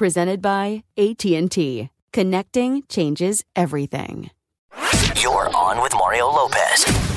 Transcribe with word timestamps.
Presented 0.00 0.40
by 0.40 0.82
AT&T. 0.96 1.90
Connecting 2.14 2.82
changes 2.88 3.44
everything. 3.54 4.30
You're 5.22 5.54
on 5.54 5.82
with 5.82 5.92
Mario 5.92 6.24
Lopez. 6.24 7.09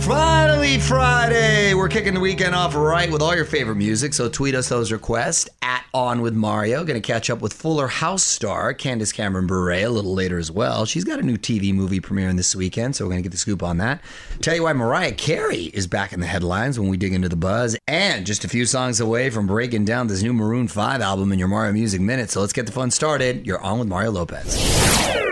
Finally, 0.00 0.78
Friday. 0.78 1.74
We're 1.74 1.88
kicking 1.88 2.14
the 2.14 2.20
weekend 2.20 2.54
off 2.54 2.74
right 2.74 3.10
with 3.10 3.20
all 3.20 3.34
your 3.34 3.44
favorite 3.44 3.76
music. 3.76 4.14
So 4.14 4.28
tweet 4.28 4.54
us 4.54 4.68
those 4.68 4.90
requests 4.90 5.48
at 5.60 5.84
On 5.92 6.22
with 6.22 6.34
Mario. 6.34 6.84
Going 6.84 7.00
to 7.00 7.06
catch 7.06 7.30
up 7.30 7.40
with 7.40 7.52
Fuller 7.52 7.88
House 7.88 8.22
star 8.22 8.72
Candace 8.72 9.12
Cameron 9.12 9.46
Bure 9.46 9.72
a 9.72 9.88
little 9.88 10.14
later 10.14 10.38
as 10.38 10.50
well. 10.50 10.86
She's 10.86 11.04
got 11.04 11.18
a 11.18 11.22
new 11.22 11.36
TV 11.36 11.74
movie 11.74 12.00
premiering 12.00 12.36
this 12.36 12.54
weekend, 12.56 12.96
so 12.96 13.04
we're 13.04 13.10
going 13.10 13.22
to 13.22 13.28
get 13.28 13.32
the 13.32 13.38
scoop 13.38 13.62
on 13.62 13.78
that. 13.78 14.00
Tell 14.40 14.54
you 14.54 14.62
why 14.62 14.72
Mariah 14.72 15.12
Carey 15.12 15.64
is 15.74 15.86
back 15.86 16.12
in 16.12 16.20
the 16.20 16.26
headlines 16.26 16.78
when 16.78 16.88
we 16.88 16.96
dig 16.96 17.12
into 17.12 17.28
the 17.28 17.36
buzz, 17.36 17.76
and 17.86 18.24
just 18.24 18.44
a 18.44 18.48
few 18.48 18.64
songs 18.66 19.00
away 19.00 19.30
from 19.30 19.46
breaking 19.46 19.84
down 19.84 20.06
this 20.06 20.22
new 20.22 20.32
Maroon 20.32 20.68
5 20.68 21.00
album 21.00 21.32
in 21.32 21.38
your 21.38 21.48
Mario 21.48 21.72
Music 21.72 22.00
Minute. 22.00 22.30
So 22.30 22.40
let's 22.40 22.52
get 22.52 22.66
the 22.66 22.72
fun 22.72 22.90
started. 22.90 23.46
You're 23.46 23.60
on 23.60 23.78
with 23.78 23.88
Mario 23.88 24.12
Lopez. 24.12 25.27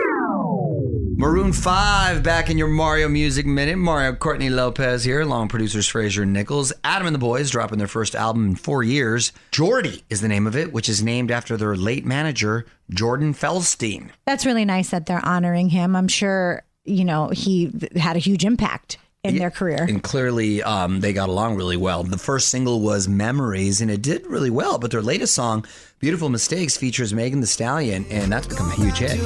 Maroon 1.27 1.51
5 1.51 2.23
back 2.23 2.49
in 2.49 2.57
your 2.57 2.69
Mario 2.69 3.09
Music 3.09 3.45
Minute. 3.45 3.77
Mario 3.77 4.13
Courtney 4.15 4.49
Lopez 4.49 5.03
here, 5.03 5.19
along 5.19 5.49
producers 5.49 5.85
Fraser 5.85 6.25
Nichols. 6.25 6.71
Adam 6.85 7.05
and 7.05 7.13
the 7.13 7.19
Boys 7.19 7.51
dropping 7.51 7.79
their 7.79 7.87
first 7.89 8.15
album 8.15 8.47
in 8.47 8.55
four 8.55 8.81
years. 8.81 9.33
JORDI 9.51 10.03
is 10.09 10.21
the 10.21 10.29
name 10.29 10.47
of 10.47 10.55
it, 10.55 10.71
which 10.71 10.87
is 10.87 11.03
named 11.03 11.29
after 11.29 11.57
their 11.57 11.75
late 11.75 12.05
manager, 12.05 12.65
Jordan 12.89 13.33
Feldstein. 13.33 14.09
That's 14.25 14.45
really 14.45 14.63
nice 14.63 14.91
that 14.91 15.05
they're 15.05 15.23
honoring 15.25 15.67
him. 15.67 15.97
I'm 15.97 16.07
sure, 16.07 16.63
you 16.85 17.03
know, 17.03 17.27
he 17.27 17.73
had 17.97 18.15
a 18.15 18.19
huge 18.19 18.45
impact 18.45 18.97
in 19.25 19.37
their 19.37 19.51
career. 19.51 19.83
And 19.83 20.01
clearly, 20.01 20.63
um, 20.63 21.01
they 21.01 21.11
got 21.11 21.27
along 21.27 21.57
really 21.57 21.75
well. 21.75 22.03
The 22.03 22.17
first 22.17 22.47
single 22.47 22.79
was 22.79 23.09
Memories, 23.09 23.81
and 23.81 23.91
it 23.91 24.01
did 24.01 24.25
really 24.27 24.49
well. 24.49 24.77
But 24.79 24.91
their 24.91 25.01
latest 25.01 25.35
song, 25.35 25.65
Beautiful 25.99 26.29
Mistakes, 26.29 26.77
features 26.77 27.13
Megan 27.13 27.41
Thee 27.41 27.47
Stallion, 27.47 28.05
and 28.09 28.31
that's 28.31 28.47
become 28.47 28.71
a 28.71 28.75
huge 28.75 28.99
hit. 28.99 29.19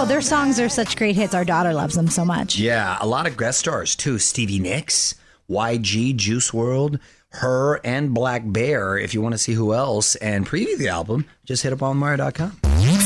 Oh, 0.00 0.04
their 0.04 0.20
songs 0.20 0.60
are 0.60 0.68
such 0.68 0.94
great 0.94 1.16
hits. 1.16 1.34
Our 1.34 1.44
daughter 1.44 1.74
loves 1.74 1.96
them 1.96 2.06
so 2.06 2.24
much. 2.24 2.56
Yeah, 2.56 2.96
a 3.00 3.06
lot 3.06 3.26
of 3.26 3.36
guest 3.36 3.58
stars 3.58 3.96
too. 3.96 4.20
Stevie 4.20 4.60
Nicks, 4.60 5.16
YG, 5.50 6.14
Juice 6.14 6.52
WRLD, 6.52 7.00
her, 7.30 7.80
and 7.84 8.16
blackbear. 8.16 9.02
If 9.02 9.12
you 9.12 9.20
want 9.20 9.32
to 9.34 9.38
see 9.38 9.54
who 9.54 9.74
else 9.74 10.14
and 10.14 10.46
preview 10.46 10.78
the 10.78 10.86
album, 10.86 11.24
just 11.44 11.64
hit 11.64 11.72
up 11.72 11.82
onmario.com. 11.82 12.52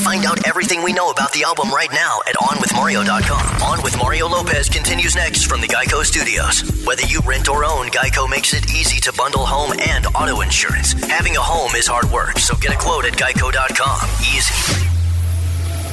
Find 0.05 0.27
out 0.27 0.47
everything 0.47 0.83
we 0.83 0.93
know 0.93 1.09
about 1.09 1.33
the 1.33 1.45
album 1.45 1.71
right 1.71 1.91
now 1.91 2.19
at 2.29 2.35
OnWithMario.com. 2.35 3.63
On 3.63 3.83
with 3.83 3.97
Mario 3.97 4.29
Lopez 4.29 4.69
continues 4.69 5.17
next 5.17 5.45
from 5.47 5.63
the 5.63 5.69
Geico 5.69 6.05
Studios. 6.05 6.85
Whether 6.85 7.07
you 7.07 7.21
rent 7.25 7.49
or 7.49 7.65
own, 7.65 7.87
Geico 7.87 8.29
makes 8.29 8.53
it 8.53 8.71
easy 8.71 9.01
to 9.01 9.15
bundle 9.17 9.47
home 9.47 9.73
and 9.81 10.05
auto 10.09 10.43
insurance. 10.43 10.93
Having 10.93 11.37
a 11.37 11.41
home 11.41 11.75
is 11.75 11.87
hard 11.87 12.11
work, 12.11 12.39
so 12.39 12.55
get 12.57 12.75
a 12.75 12.77
quote 12.77 13.07
at 13.07 13.15
Geico.com. 13.15 14.11
Easy. 14.21 14.92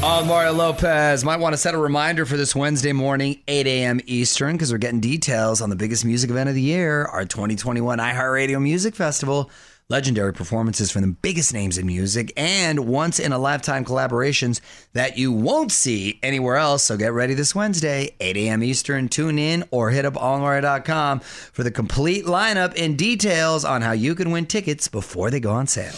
On 0.01 0.25
Mario 0.27 0.53
Lopez. 0.53 1.25
Might 1.25 1.41
want 1.41 1.51
to 1.53 1.57
set 1.57 1.73
a 1.73 1.77
reminder 1.77 2.25
for 2.25 2.37
this 2.37 2.55
Wednesday 2.55 2.93
morning, 2.93 3.41
8 3.49 3.67
a.m. 3.67 3.99
Eastern, 4.05 4.53
because 4.53 4.71
we're 4.71 4.77
getting 4.77 5.01
details 5.01 5.61
on 5.61 5.69
the 5.69 5.75
biggest 5.75 6.05
music 6.05 6.29
event 6.29 6.47
of 6.47 6.55
the 6.55 6.61
year, 6.61 7.03
our 7.03 7.25
2021 7.25 7.99
iHeartRadio 7.99 8.61
Music 8.61 8.95
Festival. 8.95 9.51
Legendary 9.89 10.31
performances 10.33 10.89
from 10.89 11.01
the 11.01 11.07
biggest 11.07 11.53
names 11.53 11.77
in 11.77 11.85
music 11.85 12.31
and 12.37 12.87
once 12.87 13.19
in 13.19 13.33
a 13.33 13.37
lifetime 13.39 13.83
collaborations 13.83 14.61
that 14.93 15.17
you 15.17 15.33
won't 15.33 15.71
see 15.71 16.19
anywhere 16.23 16.55
else. 16.55 16.83
So 16.83 16.95
get 16.95 17.11
ready 17.11 17.33
this 17.33 17.53
Wednesday, 17.53 18.15
8 18.21 18.37
a.m. 18.37 18.63
Eastern. 18.63 19.09
Tune 19.09 19.37
in 19.37 19.65
or 19.71 19.89
hit 19.89 20.05
up 20.05 20.13
allmario.com 20.13 21.19
for 21.19 21.63
the 21.63 21.71
complete 21.71 22.25
lineup 22.25 22.79
and 22.81 22.97
details 22.97 23.65
on 23.65 23.81
how 23.81 23.91
you 23.91 24.15
can 24.15 24.31
win 24.31 24.45
tickets 24.45 24.87
before 24.87 25.29
they 25.29 25.41
go 25.41 25.51
on 25.51 25.67
sale. 25.67 25.91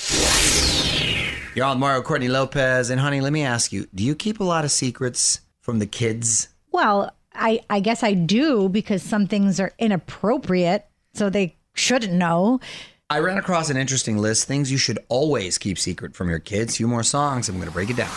You're 1.53 1.65
on 1.65 1.80
Mario 1.80 2.01
Courtney 2.01 2.30
Lopez. 2.30 2.89
And 2.89 3.01
honey, 3.01 3.19
let 3.19 3.33
me 3.33 3.44
ask 3.44 3.74
you, 3.74 3.88
do 3.94 4.03
you 4.06 4.15
keep 4.15 4.39
a 4.39 4.44
lot 4.44 4.63
of 4.63 4.71
secrets 4.71 5.42
from 5.59 5.80
the 5.80 5.86
kids? 5.86 6.48
Well, 6.71 7.13
I, 7.33 7.59
I 7.69 7.81
guess 7.81 8.03
I 8.03 8.13
do 8.13 8.69
because 8.69 9.03
some 9.03 9.27
things 9.27 9.59
are 9.59 9.74
inappropriate, 9.77 10.88
so 11.13 11.30
they 11.30 11.57
shouldn't 11.74 12.13
know. 12.13 12.62
I 13.09 13.19
ran 13.19 13.38
across 13.38 13.69
an 13.69 13.75
interesting 13.75 14.18
list, 14.18 14.48
things 14.48 14.71
you 14.71 14.77
should 14.77 15.00
always 15.09 15.57
keep 15.57 15.77
secret 15.77 16.15
from 16.15 16.30
your 16.30 16.39
kids. 16.39 16.77
few 16.77 16.88
more 16.88 17.03
songs, 17.03 17.50
I'm 17.50 17.56
going 17.56 17.68
to 17.68 17.74
break 17.74 17.89
it 17.89 17.98
down. 17.98 18.12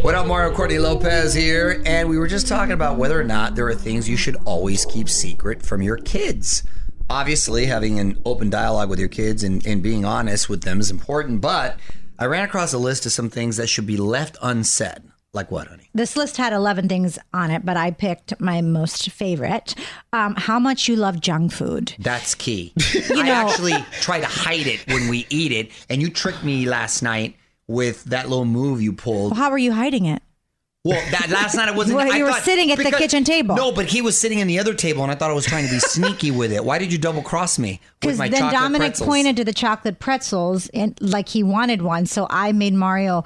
What 0.00 0.14
up, 0.14 0.26
Mario 0.26 0.54
Courtney 0.54 0.78
Lopez 0.78 1.34
here, 1.34 1.82
and 1.84 2.08
we 2.08 2.16
were 2.16 2.28
just 2.28 2.48
talking 2.48 2.72
about 2.72 2.96
whether 2.96 3.20
or 3.20 3.24
not 3.24 3.54
there 3.54 3.66
are 3.66 3.74
things 3.74 4.08
you 4.08 4.16
should 4.16 4.36
always 4.46 4.86
keep 4.86 5.10
secret 5.10 5.62
from 5.62 5.82
your 5.82 5.98
kids. 5.98 6.62
Obviously, 7.08 7.66
having 7.66 8.00
an 8.00 8.20
open 8.24 8.50
dialogue 8.50 8.90
with 8.90 8.98
your 8.98 9.08
kids 9.08 9.44
and, 9.44 9.64
and 9.64 9.82
being 9.82 10.04
honest 10.04 10.48
with 10.48 10.62
them 10.62 10.80
is 10.80 10.90
important, 10.90 11.40
but 11.40 11.78
I 12.18 12.24
ran 12.26 12.44
across 12.44 12.72
a 12.72 12.78
list 12.78 13.06
of 13.06 13.12
some 13.12 13.30
things 13.30 13.58
that 13.58 13.68
should 13.68 13.86
be 13.86 13.96
left 13.96 14.36
unsaid. 14.42 15.02
Like 15.32 15.50
what, 15.50 15.68
honey? 15.68 15.88
This 15.94 16.16
list 16.16 16.36
had 16.38 16.52
11 16.52 16.88
things 16.88 17.18
on 17.32 17.50
it, 17.50 17.64
but 17.64 17.76
I 17.76 17.90
picked 17.90 18.40
my 18.40 18.60
most 18.62 19.10
favorite. 19.10 19.74
Um, 20.12 20.34
how 20.34 20.58
much 20.58 20.88
you 20.88 20.96
love 20.96 21.20
junk 21.20 21.52
food. 21.52 21.94
That's 21.98 22.34
key. 22.34 22.72
I 23.10 23.22
know- 23.22 23.32
actually 23.32 23.74
try 24.00 24.18
to 24.18 24.26
hide 24.26 24.66
it 24.66 24.84
when 24.88 25.08
we 25.08 25.26
eat 25.30 25.52
it, 25.52 25.70
and 25.90 26.00
you 26.02 26.08
tricked 26.10 26.42
me 26.42 26.66
last 26.66 27.02
night 27.02 27.36
with 27.68 28.02
that 28.04 28.28
little 28.28 28.44
move 28.46 28.80
you 28.82 28.92
pulled. 28.92 29.32
Well, 29.32 29.40
how 29.40 29.50
were 29.50 29.58
you 29.58 29.72
hiding 29.72 30.06
it? 30.06 30.22
Well, 30.86 31.10
that 31.10 31.28
last 31.30 31.54
night 31.56 31.68
I 31.68 31.72
wasn't. 31.72 31.96
Well, 31.96 32.12
I 32.12 32.16
you 32.16 32.24
were 32.24 32.30
thought- 32.32 32.42
sitting 32.42 32.70
at 32.70 32.78
the 32.78 32.90
kitchen 32.92 33.24
table. 33.24 33.56
No, 33.56 33.72
but 33.72 33.86
he 33.86 34.02
was 34.02 34.16
sitting 34.18 34.38
in 34.38 34.46
the 34.46 34.58
other 34.58 34.74
table, 34.74 35.02
and 35.02 35.10
I 35.10 35.14
thought 35.14 35.30
I 35.30 35.34
was 35.34 35.46
trying 35.46 35.66
to 35.66 35.70
be 35.72 35.78
sneaky 35.80 36.30
with 36.30 36.52
it. 36.52 36.64
Why 36.64 36.78
did 36.78 36.92
you 36.92 36.98
double 36.98 37.22
cross 37.22 37.58
me 37.58 37.80
Because 38.00 38.18
then 38.18 38.32
chocolate 38.32 38.52
Dominic 38.52 38.80
pretzels? 38.90 39.08
pointed 39.08 39.36
to 39.36 39.44
the 39.44 39.52
chocolate 39.52 39.98
pretzels 39.98 40.68
and 40.68 40.96
like 41.00 41.28
he 41.28 41.42
wanted 41.42 41.82
one. 41.82 42.06
So 42.06 42.26
I 42.30 42.52
made 42.52 42.74
Mario 42.74 43.24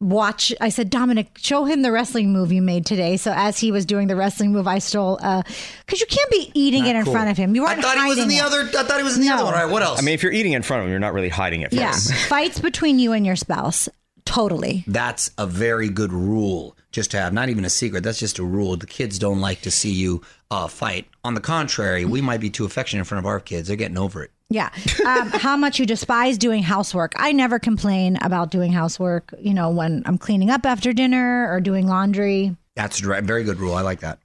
watch. 0.00 0.52
I 0.60 0.68
said, 0.68 0.90
Dominic, 0.90 1.38
show 1.38 1.64
him 1.64 1.82
the 1.82 1.90
wrestling 1.90 2.32
move 2.32 2.52
you 2.52 2.62
made 2.62 2.86
today. 2.86 3.16
So 3.16 3.32
as 3.34 3.58
he 3.58 3.72
was 3.72 3.84
doing 3.84 4.06
the 4.06 4.14
wrestling 4.16 4.52
move, 4.52 4.66
I 4.68 4.78
stole, 4.78 5.18
uh, 5.22 5.42
because 5.86 6.00
you 6.00 6.06
can't 6.06 6.30
be 6.30 6.50
eating 6.54 6.86
it 6.86 6.94
in 6.96 7.02
Cool. 7.04 7.12
front 7.12 7.30
of 7.30 7.36
him. 7.36 7.54
You 7.54 7.64
I 7.64 7.70
weren't 7.74 7.82
thought 7.82 7.98
he 7.98 8.08
was 8.08 8.18
in 8.18 8.28
the 8.28 8.36
it. 8.36 8.42
other. 8.42 8.60
I 8.78 8.82
thought 8.84 8.98
he 8.98 9.02
was 9.02 9.16
in 9.16 9.22
the 9.22 9.28
No. 9.28 9.34
other 9.34 9.44
one. 9.44 9.54
All 9.54 9.60
right, 9.64 9.70
what 9.72 9.82
else? 9.82 9.98
I 9.98 10.02
mean, 10.02 10.14
if 10.14 10.22
you're 10.22 10.32
eating 10.32 10.52
in 10.52 10.62
front 10.62 10.80
of 10.82 10.86
him 10.86 10.90
you're 10.90 11.00
not 11.00 11.14
really 11.14 11.28
hiding 11.28 11.62
it 11.62 11.70
from 11.70 11.78
Yeah. 11.80 11.92
them. 11.92 12.16
Fights 12.28 12.60
between 12.60 12.98
you 12.98 13.12
and 13.12 13.26
your 13.26 13.36
spouse. 13.36 13.88
Totally. 14.24 14.84
That's 14.86 15.30
a 15.38 15.46
very 15.46 15.88
good 15.88 16.12
rule 16.12 16.76
just 16.92 17.10
to 17.12 17.18
have. 17.18 17.32
Not 17.32 17.48
even 17.48 17.64
a 17.64 17.70
secret. 17.70 18.02
That's 18.02 18.18
just 18.18 18.38
a 18.38 18.44
rule. 18.44 18.76
The 18.76 18.86
kids 18.86 19.18
don't 19.18 19.40
like 19.40 19.60
to 19.62 19.70
see 19.70 19.92
you 19.92 20.22
uh, 20.50 20.68
fight. 20.68 21.06
On 21.24 21.34
the 21.34 21.40
contrary, 21.40 22.04
we 22.04 22.20
might 22.20 22.40
be 22.40 22.50
too 22.50 22.64
affectionate 22.64 23.00
in 23.00 23.04
front 23.04 23.24
of 23.24 23.26
our 23.26 23.40
kids. 23.40 23.68
They're 23.68 23.76
getting 23.76 23.98
over 23.98 24.22
it. 24.22 24.30
Yeah. 24.50 24.70
Um, 25.04 25.28
how 25.32 25.56
much 25.56 25.78
you 25.78 25.86
despise 25.86 26.38
doing 26.38 26.62
housework. 26.62 27.12
I 27.16 27.32
never 27.32 27.58
complain 27.58 28.18
about 28.22 28.50
doing 28.50 28.72
housework, 28.72 29.34
you 29.38 29.52
know, 29.52 29.70
when 29.70 30.02
I'm 30.06 30.18
cleaning 30.18 30.50
up 30.50 30.64
after 30.64 30.92
dinner 30.92 31.50
or 31.50 31.60
doing 31.60 31.86
laundry. 31.86 32.56
That's 32.74 33.02
a 33.02 33.20
very 33.22 33.44
good 33.44 33.58
rule. 33.58 33.74
I 33.74 33.82
like 33.82 34.00
that. 34.00 34.20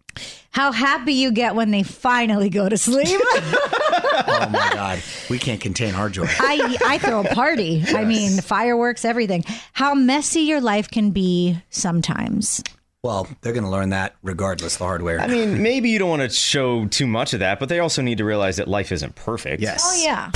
How 0.51 0.71
happy 0.71 1.13
you 1.13 1.31
get 1.31 1.55
when 1.55 1.71
they 1.71 1.81
finally 1.83 2.49
go 2.49 2.69
to 2.69 2.77
sleep. 2.77 3.07
Oh 4.15 4.49
my 4.49 4.69
God, 4.73 5.01
we 5.29 5.39
can't 5.39 5.59
contain 5.61 5.95
our 5.95 6.09
joy. 6.09 6.25
I, 6.27 6.77
I 6.85 6.97
throw 6.97 7.21
a 7.21 7.33
party. 7.33 7.83
I 7.87 8.05
mean, 8.05 8.39
fireworks, 8.41 9.05
everything. 9.05 9.43
How 9.73 9.93
messy 9.93 10.41
your 10.41 10.61
life 10.61 10.89
can 10.89 11.11
be 11.11 11.57
sometimes. 11.69 12.63
Well, 13.03 13.27
they're 13.41 13.51
going 13.51 13.65
to 13.65 13.69
learn 13.69 13.89
that 13.89 14.15
regardless. 14.23 14.77
The 14.77 14.85
hardware. 14.85 15.19
I 15.19 15.27
mean, 15.27 15.61
maybe 15.61 15.89
you 15.89 15.99
don't 15.99 16.09
want 16.09 16.21
to 16.21 16.29
show 16.29 16.85
too 16.87 17.05
much 17.05 17.33
of 17.33 17.41
that, 17.41 17.59
but 17.59 17.67
they 17.67 17.79
also 17.79 18.01
need 18.01 18.19
to 18.19 18.23
realize 18.23 18.55
that 18.57 18.69
life 18.69 18.93
isn't 18.93 19.15
perfect. 19.15 19.61
yes. 19.61 19.83
Oh, 19.85 20.01
yeah. 20.01 20.31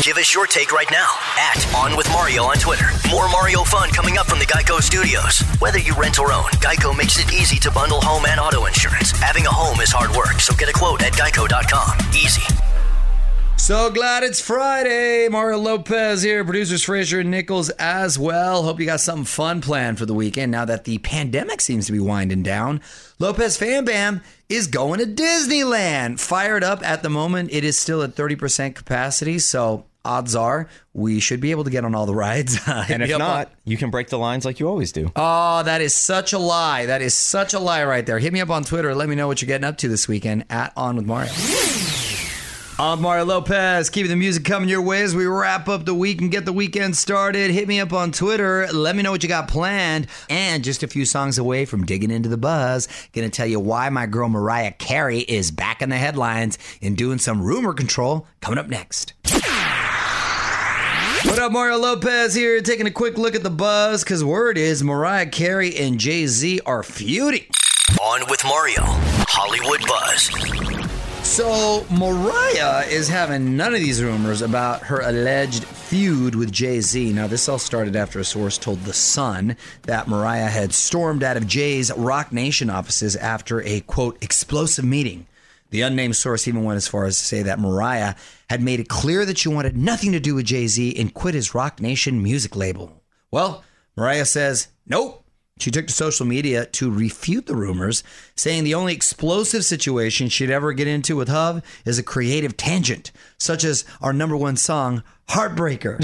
Give 0.00 0.16
us 0.16 0.34
your 0.34 0.46
take 0.46 0.72
right 0.72 0.90
now 0.90 1.06
at 1.38 1.74
On 1.76 1.94
With 1.98 2.08
Mario 2.08 2.44
on 2.44 2.56
Twitter. 2.56 2.86
More 3.10 3.28
Mario 3.28 3.64
fun 3.64 3.90
coming 3.90 4.16
up 4.16 4.26
from 4.26 4.38
the 4.38 4.46
Geico 4.46 4.80
Studios. 4.80 5.40
Whether 5.60 5.78
you 5.78 5.94
rent 5.94 6.18
or 6.18 6.32
own, 6.32 6.44
Geico 6.64 6.96
makes 6.96 7.18
it 7.18 7.30
easy 7.34 7.58
to 7.58 7.70
bundle 7.70 8.00
home 8.00 8.24
and 8.24 8.40
auto 8.40 8.64
insurance. 8.64 9.10
Having 9.12 9.44
a 9.44 9.50
home 9.50 9.78
is 9.82 9.92
hard 9.92 10.16
work, 10.16 10.40
so 10.40 10.54
get 10.54 10.70
a 10.70 10.72
quote 10.72 11.02
at 11.02 11.12
geico.com. 11.12 11.98
Easy. 12.14 12.42
So 13.60 13.88
glad 13.90 14.24
it's 14.24 14.40
Friday. 14.40 15.28
Mario 15.28 15.58
Lopez 15.58 16.22
here, 16.22 16.44
producers 16.44 16.82
Fraser 16.82 17.20
and 17.20 17.30
Nichols 17.30 17.70
as 17.70 18.18
well. 18.18 18.64
Hope 18.64 18.80
you 18.80 18.86
got 18.86 18.98
something 19.00 19.24
fun 19.26 19.60
planned 19.60 19.96
for 19.98 20.06
the 20.06 20.14
weekend 20.14 20.50
now 20.50 20.64
that 20.64 20.84
the 20.84 20.98
pandemic 20.98 21.60
seems 21.60 21.86
to 21.86 21.92
be 21.92 22.00
winding 22.00 22.42
down. 22.42 22.80
Lopez 23.20 23.56
Fan 23.56 23.84
Bam 23.84 24.22
is 24.48 24.66
going 24.66 24.98
to 24.98 25.06
Disneyland. 25.06 26.18
Fired 26.18 26.64
up 26.64 26.82
at 26.84 27.04
the 27.04 27.10
moment. 27.10 27.50
It 27.52 27.62
is 27.62 27.78
still 27.78 28.02
at 28.02 28.16
30% 28.16 28.74
capacity, 28.74 29.38
so 29.38 29.84
odds 30.04 30.34
are 30.34 30.68
we 30.92 31.20
should 31.20 31.40
be 31.40 31.52
able 31.52 31.62
to 31.62 31.70
get 31.70 31.84
on 31.84 31.94
all 31.94 32.06
the 32.06 32.14
rides. 32.14 32.58
Uh, 32.66 32.84
and 32.88 33.02
if 33.04 33.10
up 33.10 33.14
on- 33.14 33.20
not, 33.20 33.52
you 33.64 33.76
can 33.76 33.90
break 33.90 34.08
the 34.08 34.18
lines 34.18 34.44
like 34.44 34.58
you 34.58 34.68
always 34.68 34.90
do. 34.90 35.12
Oh, 35.14 35.62
that 35.62 35.80
is 35.80 35.94
such 35.94 36.32
a 36.32 36.38
lie. 36.38 36.86
That 36.86 37.02
is 37.02 37.14
such 37.14 37.54
a 37.54 37.60
lie 37.60 37.84
right 37.84 38.04
there. 38.04 38.18
Hit 38.18 38.32
me 38.32 38.40
up 38.40 38.50
on 38.50 38.64
Twitter. 38.64 38.96
Let 38.96 39.08
me 39.08 39.14
know 39.14 39.28
what 39.28 39.40
you're 39.42 39.46
getting 39.46 39.64
up 39.66 39.76
to 39.78 39.88
this 39.88 40.08
weekend 40.08 40.44
at 40.50 40.72
On 40.76 40.96
With 40.96 41.06
Mario. 41.06 41.30
I'm 42.82 43.02
Mario 43.02 43.26
Lopez, 43.26 43.90
keeping 43.90 44.08
the 44.08 44.16
music 44.16 44.42
coming 44.42 44.70
your 44.70 44.80
way 44.80 45.02
as 45.02 45.14
we 45.14 45.26
wrap 45.26 45.68
up 45.68 45.84
the 45.84 45.92
week 45.92 46.22
and 46.22 46.30
get 46.30 46.46
the 46.46 46.52
weekend 46.54 46.96
started. 46.96 47.50
Hit 47.50 47.68
me 47.68 47.78
up 47.78 47.92
on 47.92 48.10
Twitter. 48.10 48.66
Let 48.72 48.96
me 48.96 49.02
know 49.02 49.10
what 49.10 49.22
you 49.22 49.28
got 49.28 49.48
planned. 49.48 50.06
And 50.30 50.64
just 50.64 50.82
a 50.82 50.88
few 50.88 51.04
songs 51.04 51.36
away 51.36 51.66
from 51.66 51.84
digging 51.84 52.10
into 52.10 52.30
the 52.30 52.38
buzz, 52.38 52.88
gonna 53.12 53.28
tell 53.28 53.46
you 53.46 53.60
why 53.60 53.90
my 53.90 54.06
girl 54.06 54.30
Mariah 54.30 54.72
Carey 54.72 55.18
is 55.18 55.50
back 55.50 55.82
in 55.82 55.90
the 55.90 55.98
headlines 55.98 56.56
and 56.80 56.96
doing 56.96 57.18
some 57.18 57.42
rumor 57.42 57.74
control 57.74 58.26
coming 58.40 58.58
up 58.58 58.68
next. 58.68 59.12
What 61.24 61.38
up, 61.38 61.52
Mario 61.52 61.76
Lopez 61.76 62.34
here, 62.34 62.62
taking 62.62 62.86
a 62.86 62.90
quick 62.90 63.18
look 63.18 63.34
at 63.34 63.42
the 63.42 63.50
buzz, 63.50 64.02
because 64.02 64.24
word 64.24 64.56
is 64.56 64.82
Mariah 64.82 65.26
Carey 65.26 65.76
and 65.76 66.00
Jay 66.00 66.26
Z 66.26 66.60
are 66.64 66.82
feuding. 66.82 67.44
On 68.00 68.22
with 68.30 68.42
Mario. 68.42 68.84
Hollywood 69.28 69.86
Buzz. 69.86 70.79
So, 71.40 71.86
Mariah 71.90 72.84
is 72.84 73.08
having 73.08 73.56
none 73.56 73.72
of 73.72 73.80
these 73.80 74.02
rumors 74.02 74.42
about 74.42 74.82
her 74.82 75.00
alleged 75.00 75.64
feud 75.64 76.34
with 76.34 76.52
Jay 76.52 76.82
Z. 76.82 77.14
Now, 77.14 77.28
this 77.28 77.48
all 77.48 77.58
started 77.58 77.96
after 77.96 78.20
a 78.20 78.24
source 78.24 78.58
told 78.58 78.80
The 78.82 78.92
Sun 78.92 79.56
that 79.84 80.06
Mariah 80.06 80.50
had 80.50 80.74
stormed 80.74 81.22
out 81.22 81.38
of 81.38 81.46
Jay's 81.46 81.90
Roc 81.96 82.30
Nation 82.30 82.68
offices 82.68 83.16
after 83.16 83.62
a 83.62 83.80
quote, 83.80 84.22
explosive 84.22 84.84
meeting. 84.84 85.26
The 85.70 85.80
unnamed 85.80 86.16
source 86.16 86.46
even 86.46 86.62
went 86.62 86.76
as 86.76 86.88
far 86.88 87.06
as 87.06 87.16
to 87.16 87.24
say 87.24 87.42
that 87.42 87.58
Mariah 87.58 88.16
had 88.50 88.60
made 88.60 88.78
it 88.78 88.90
clear 88.90 89.24
that 89.24 89.38
she 89.38 89.48
wanted 89.48 89.78
nothing 89.78 90.12
to 90.12 90.20
do 90.20 90.34
with 90.34 90.44
Jay 90.44 90.66
Z 90.66 90.94
and 90.98 91.14
quit 91.14 91.32
his 91.32 91.54
Roc 91.54 91.80
Nation 91.80 92.22
music 92.22 92.54
label. 92.54 93.00
Well, 93.30 93.64
Mariah 93.96 94.26
says, 94.26 94.68
nope. 94.86 95.19
She 95.60 95.70
took 95.70 95.86
to 95.86 95.92
social 95.92 96.24
media 96.24 96.64
to 96.66 96.90
refute 96.90 97.46
the 97.46 97.54
rumors, 97.54 98.02
saying 98.34 98.64
the 98.64 98.74
only 98.74 98.94
explosive 98.94 99.64
situation 99.64 100.28
she'd 100.28 100.50
ever 100.50 100.72
get 100.72 100.88
into 100.88 101.16
with 101.16 101.28
Hov 101.28 101.62
is 101.84 101.98
a 101.98 102.02
creative 102.02 102.56
tangent, 102.56 103.12
such 103.38 103.62
as 103.62 103.84
our 104.00 104.12
number 104.12 104.36
one 104.36 104.56
song, 104.56 105.02
Heartbreaker. 105.28 105.98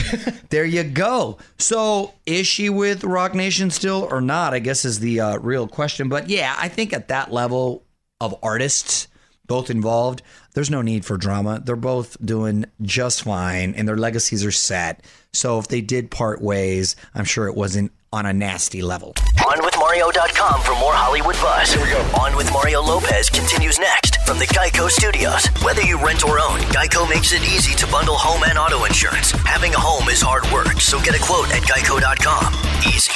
there 0.51 0.65
you 0.65 0.85
go. 0.85 1.39
So, 1.59 2.15
is 2.27 2.47
she 2.47 2.69
with 2.71 3.03
Roc 3.03 3.35
Nation 3.35 3.71
still 3.71 4.07
or 4.11 4.21
not? 4.21 4.55
I 4.55 4.61
guess 4.61 4.85
is 4.85 5.01
the 5.01 5.21
uh, 5.21 5.39
real 5.39 5.67
question. 5.67 6.09
But 6.09 6.29
yeah, 6.29 6.55
I 6.59 6.69
think 6.69 6.93
at 6.93 7.09
that 7.09 7.33
level 7.33 7.83
of 8.21 8.37
artists, 8.43 9.09
both 9.47 9.71
involved, 9.71 10.23
there's 10.55 10.71
no 10.71 10.83
need 10.83 11.05
for 11.05 11.17
drama. 11.17 11.61
They're 11.65 11.77
both 11.77 12.17
doing 12.25 12.67
just 12.83 13.23
fine 13.23 13.75
and 13.75 13.89
their 13.89 13.97
legacies 13.97 14.45
are 14.45 14.53
set. 14.53 15.05
So, 15.33 15.59
if 15.59 15.69
they 15.69 15.81
did 15.81 16.11
part 16.11 16.41
ways, 16.41 16.95
I'm 17.15 17.25
sure 17.25 17.49
it 17.49 17.57
wasn't 17.57 17.93
on 18.17 18.27
a 18.27 18.33
nasty 18.33 18.83
level. 18.83 19.13
OnWithMario.com 19.39 20.63
for 20.63 20.73
more 20.81 20.95
Hollywood 20.95 21.37
buzz. 21.37 21.73
Here 21.73 21.83
we 21.83 21.91
go. 21.91 22.01
On 22.19 22.35
with 22.37 22.51
Mario 22.51 22.83
Lopez 22.83 23.31
continues 23.31 23.79
next 23.79 24.17
from 24.27 24.39
the 24.39 24.47
Geico 24.47 24.89
Studios. 24.89 25.47
Whether 25.63 25.83
you 25.83 26.03
rent 26.05 26.25
or 26.25 26.41
own, 26.41 26.59
Geico 26.75 27.09
makes 27.09 27.33
it 27.33 27.43
easy 27.43 27.75
to 27.77 27.87
bundle 27.87 28.17
home 28.17 28.43
and 28.49 28.59
auto 28.59 28.85
insurance. 28.85 29.31
Having 29.31 29.75
a 29.75 29.79
home 29.79 30.09
is 30.09 30.21
hard 30.21 30.51
work, 30.53 30.81
so 30.81 31.01
get 31.03 31.15
a 31.15 31.23
quote 31.23 31.55
at 31.55 31.63
Geico.com. 31.63 32.55
Easy. 32.89 33.13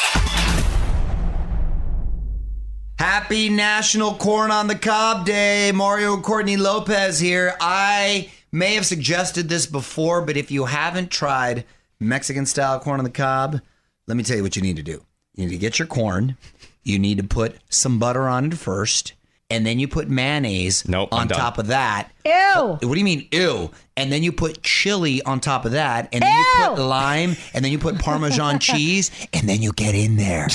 Happy 2.98 3.48
National 3.48 4.14
Corn 4.14 4.50
on 4.50 4.66
the 4.66 4.74
Cob 4.74 5.24
Day. 5.24 5.72
Mario 5.72 6.20
Courtney 6.20 6.58
Lopez 6.58 7.18
here. 7.18 7.54
I 7.58 8.30
may 8.52 8.74
have 8.74 8.84
suggested 8.84 9.48
this 9.48 9.64
before, 9.64 10.20
but 10.20 10.36
if 10.36 10.50
you 10.50 10.66
haven't 10.66 11.10
tried 11.10 11.64
Mexican 11.98 12.44
style 12.44 12.78
corn 12.78 13.00
on 13.00 13.04
the 13.04 13.10
cob, 13.10 13.60
let 14.06 14.16
me 14.16 14.22
tell 14.22 14.36
you 14.36 14.42
what 14.42 14.56
you 14.56 14.62
need 14.62 14.76
to 14.76 14.82
do. 14.82 15.02
You 15.34 15.44
need 15.46 15.50
to 15.52 15.58
get 15.58 15.78
your 15.78 15.86
corn. 15.86 16.36
You 16.82 16.98
need 16.98 17.18
to 17.18 17.24
put 17.24 17.56
some 17.68 17.98
butter 17.98 18.26
on 18.28 18.46
it 18.46 18.54
first, 18.54 19.12
and 19.50 19.64
then 19.66 19.78
you 19.78 19.86
put 19.86 20.08
mayonnaise 20.08 20.88
Nope, 20.88 21.10
I'm 21.12 21.20
on 21.22 21.28
top 21.28 21.58
of 21.58 21.68
that. 21.68 22.10
Ew. 22.24 22.78
What 22.80 22.80
do 22.80 22.98
you 22.98 23.04
mean, 23.04 23.28
ew? 23.32 23.70
And 23.96 24.10
then 24.10 24.22
you 24.22 24.32
put 24.32 24.62
chili 24.62 25.20
on 25.22 25.40
top 25.40 25.66
of 25.66 25.72
that, 25.72 26.08
and 26.12 26.22
then 26.22 26.32
you 26.32 26.44
put 26.68 26.78
lime, 26.82 27.36
and 27.52 27.62
then 27.64 27.70
you 27.70 27.78
put 27.78 27.98
Parmesan 27.98 28.58
cheese, 28.60 29.10
and 29.34 29.46
then 29.48 29.60
you 29.60 29.72
get 29.72 29.94
in 29.94 30.16
there, 30.16 30.48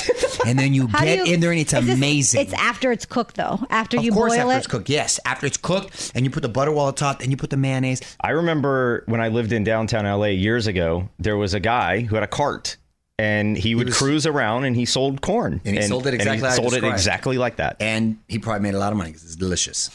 and 0.44 0.58
then 0.58 0.74
you 0.74 0.88
get 0.88 1.26
you- 1.26 1.34
in 1.34 1.40
there, 1.40 1.52
and 1.52 1.60
it's 1.60 1.72
is 1.72 1.86
this- 1.86 1.94
amazing. 1.96 2.40
it's 2.40 2.52
after 2.54 2.90
it's 2.90 3.06
cooked, 3.06 3.36
though. 3.36 3.60
After 3.70 3.98
Of 3.98 4.04
you 4.04 4.10
course, 4.12 4.32
boil 4.32 4.40
after 4.50 4.52
it. 4.54 4.58
it's 4.58 4.66
cooked. 4.66 4.88
Yes, 4.88 5.20
after 5.24 5.46
it's 5.46 5.56
cooked, 5.56 6.10
and 6.16 6.24
you 6.24 6.30
put 6.30 6.42
the 6.42 6.48
butter 6.48 6.72
wall 6.72 6.88
on 6.88 6.94
top, 6.94 7.20
then 7.20 7.30
you 7.30 7.36
put 7.36 7.50
the 7.50 7.56
mayonnaise. 7.56 8.00
I 8.20 8.30
remember 8.30 9.04
when 9.06 9.20
I 9.20 9.28
lived 9.28 9.52
in 9.52 9.62
downtown 9.62 10.04
LA 10.06 10.26
years 10.26 10.66
ago, 10.66 11.08
there 11.20 11.36
was 11.36 11.54
a 11.54 11.60
guy 11.60 12.00
who 12.00 12.16
had 12.16 12.24
a 12.24 12.28
cart 12.28 12.76
and 13.18 13.56
he 13.56 13.74
would 13.74 13.88
was- 13.88 13.96
cruise 13.96 14.26
around 14.26 14.64
and 14.64 14.76
he 14.76 14.84
sold 14.84 15.20
corn. 15.20 15.60
And 15.64 15.76
he 15.76 15.82
sold 15.82 16.06
it 16.06 16.14
exactly 16.14 16.38
he 16.40 16.44
how 16.44 16.50
sold 16.52 16.74
it 16.74 16.84
exactly 16.84 17.38
like 17.38 17.56
that. 17.56 17.76
And 17.80 18.18
he 18.28 18.38
probably 18.38 18.60
made 18.62 18.74
a 18.74 18.78
lot 18.78 18.92
of 18.92 18.98
money 18.98 19.10
because 19.10 19.24
it's 19.24 19.36
delicious. 19.36 19.88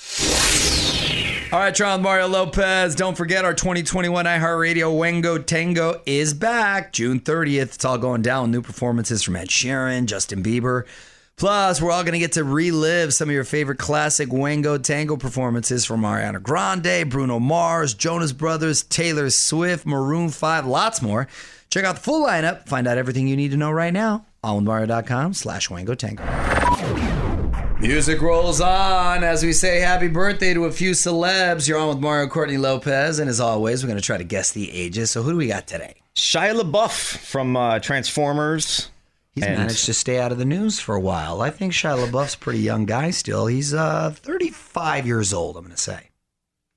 All 1.53 1.59
right, 1.59 1.75
Tron 1.75 2.01
Mario 2.01 2.27
Lopez. 2.27 2.95
Don't 2.95 3.17
forget 3.17 3.43
our 3.43 3.53
2021 3.53 4.25
iHeartRadio 4.25 4.97
Wango 4.97 5.37
Tango 5.37 6.01
is 6.05 6.33
back 6.33 6.93
June 6.93 7.19
30th. 7.19 7.75
It's 7.75 7.85
all 7.85 7.97
going 7.97 8.21
down. 8.21 8.51
New 8.51 8.61
performances 8.61 9.21
from 9.21 9.35
Ed 9.35 9.49
Sheeran, 9.49 10.05
Justin 10.05 10.41
Bieber. 10.41 10.85
Plus, 11.35 11.81
we're 11.81 11.91
all 11.91 12.03
going 12.03 12.13
to 12.13 12.19
get 12.19 12.33
to 12.33 12.43
relive 12.43 13.13
some 13.13 13.27
of 13.27 13.33
your 13.33 13.43
favorite 13.43 13.79
classic 13.79 14.31
Wango 14.31 14.77
Tango 14.77 15.17
performances 15.17 15.85
from 15.85 16.01
Ariana 16.03 16.41
Grande, 16.41 17.09
Bruno 17.09 17.39
Mars, 17.39 17.93
Jonas 17.95 18.31
Brothers, 18.31 18.83
Taylor 18.83 19.29
Swift, 19.29 19.85
Maroon 19.85 20.29
5, 20.29 20.65
lots 20.67 21.01
more. 21.01 21.27
Check 21.71 21.85
out 21.85 21.95
the 21.95 22.01
full 22.01 22.25
lineup. 22.25 22.67
Find 22.67 22.85
out 22.87 22.97
everything 22.97 23.27
you 23.27 23.35
need 23.37 23.51
to 23.51 23.57
know 23.57 23.71
right 23.71 23.93
now 23.93 24.25
onwithmario.com 24.43 25.33
slash 25.33 25.69
Wango 25.69 25.93
Tango. 25.95 26.23
Music 27.79 28.21
rolls 28.21 28.61
on 28.61 29.23
as 29.23 29.43
we 29.43 29.53
say 29.53 29.79
happy 29.79 30.07
birthday 30.07 30.53
to 30.53 30.65
a 30.65 30.71
few 30.71 30.91
celebs. 30.91 31.67
You're 31.67 31.79
on 31.79 31.87
with 31.89 31.99
Mario 31.99 32.27
Courtney 32.27 32.57
Lopez, 32.57 33.17
and 33.19 33.27
as 33.29 33.39
always, 33.39 33.81
we're 33.83 33.87
going 33.87 33.99
to 33.99 34.05
try 34.05 34.17
to 34.17 34.23
guess 34.23 34.51
the 34.51 34.71
ages. 34.71 35.09
So, 35.09 35.23
who 35.23 35.31
do 35.31 35.37
we 35.37 35.47
got 35.47 35.65
today? 35.65 35.95
Shia 36.15 36.59
LaBeouf 36.59 37.17
from 37.17 37.55
uh, 37.57 37.79
Transformers. 37.79 38.89
He's 39.31 39.45
And- 39.45 39.57
managed 39.57 39.85
to 39.85 39.93
stay 39.95 40.19
out 40.19 40.31
of 40.31 40.37
the 40.37 40.45
news 40.45 40.79
for 40.79 40.93
a 40.93 40.99
while. 40.99 41.41
I 41.41 41.49
think 41.49 41.73
Shia 41.73 42.05
LaBeouf's 42.07 42.35
a 42.35 42.37
pretty 42.37 42.59
young 42.59 42.85
guy 42.85 43.09
still. 43.11 43.47
He's 43.47 43.73
uh, 43.73 44.11
35 44.15 45.07
years 45.07 45.33
old, 45.33 45.57
I'm 45.57 45.63
going 45.63 45.75
to 45.75 45.81
say. 45.81 46.09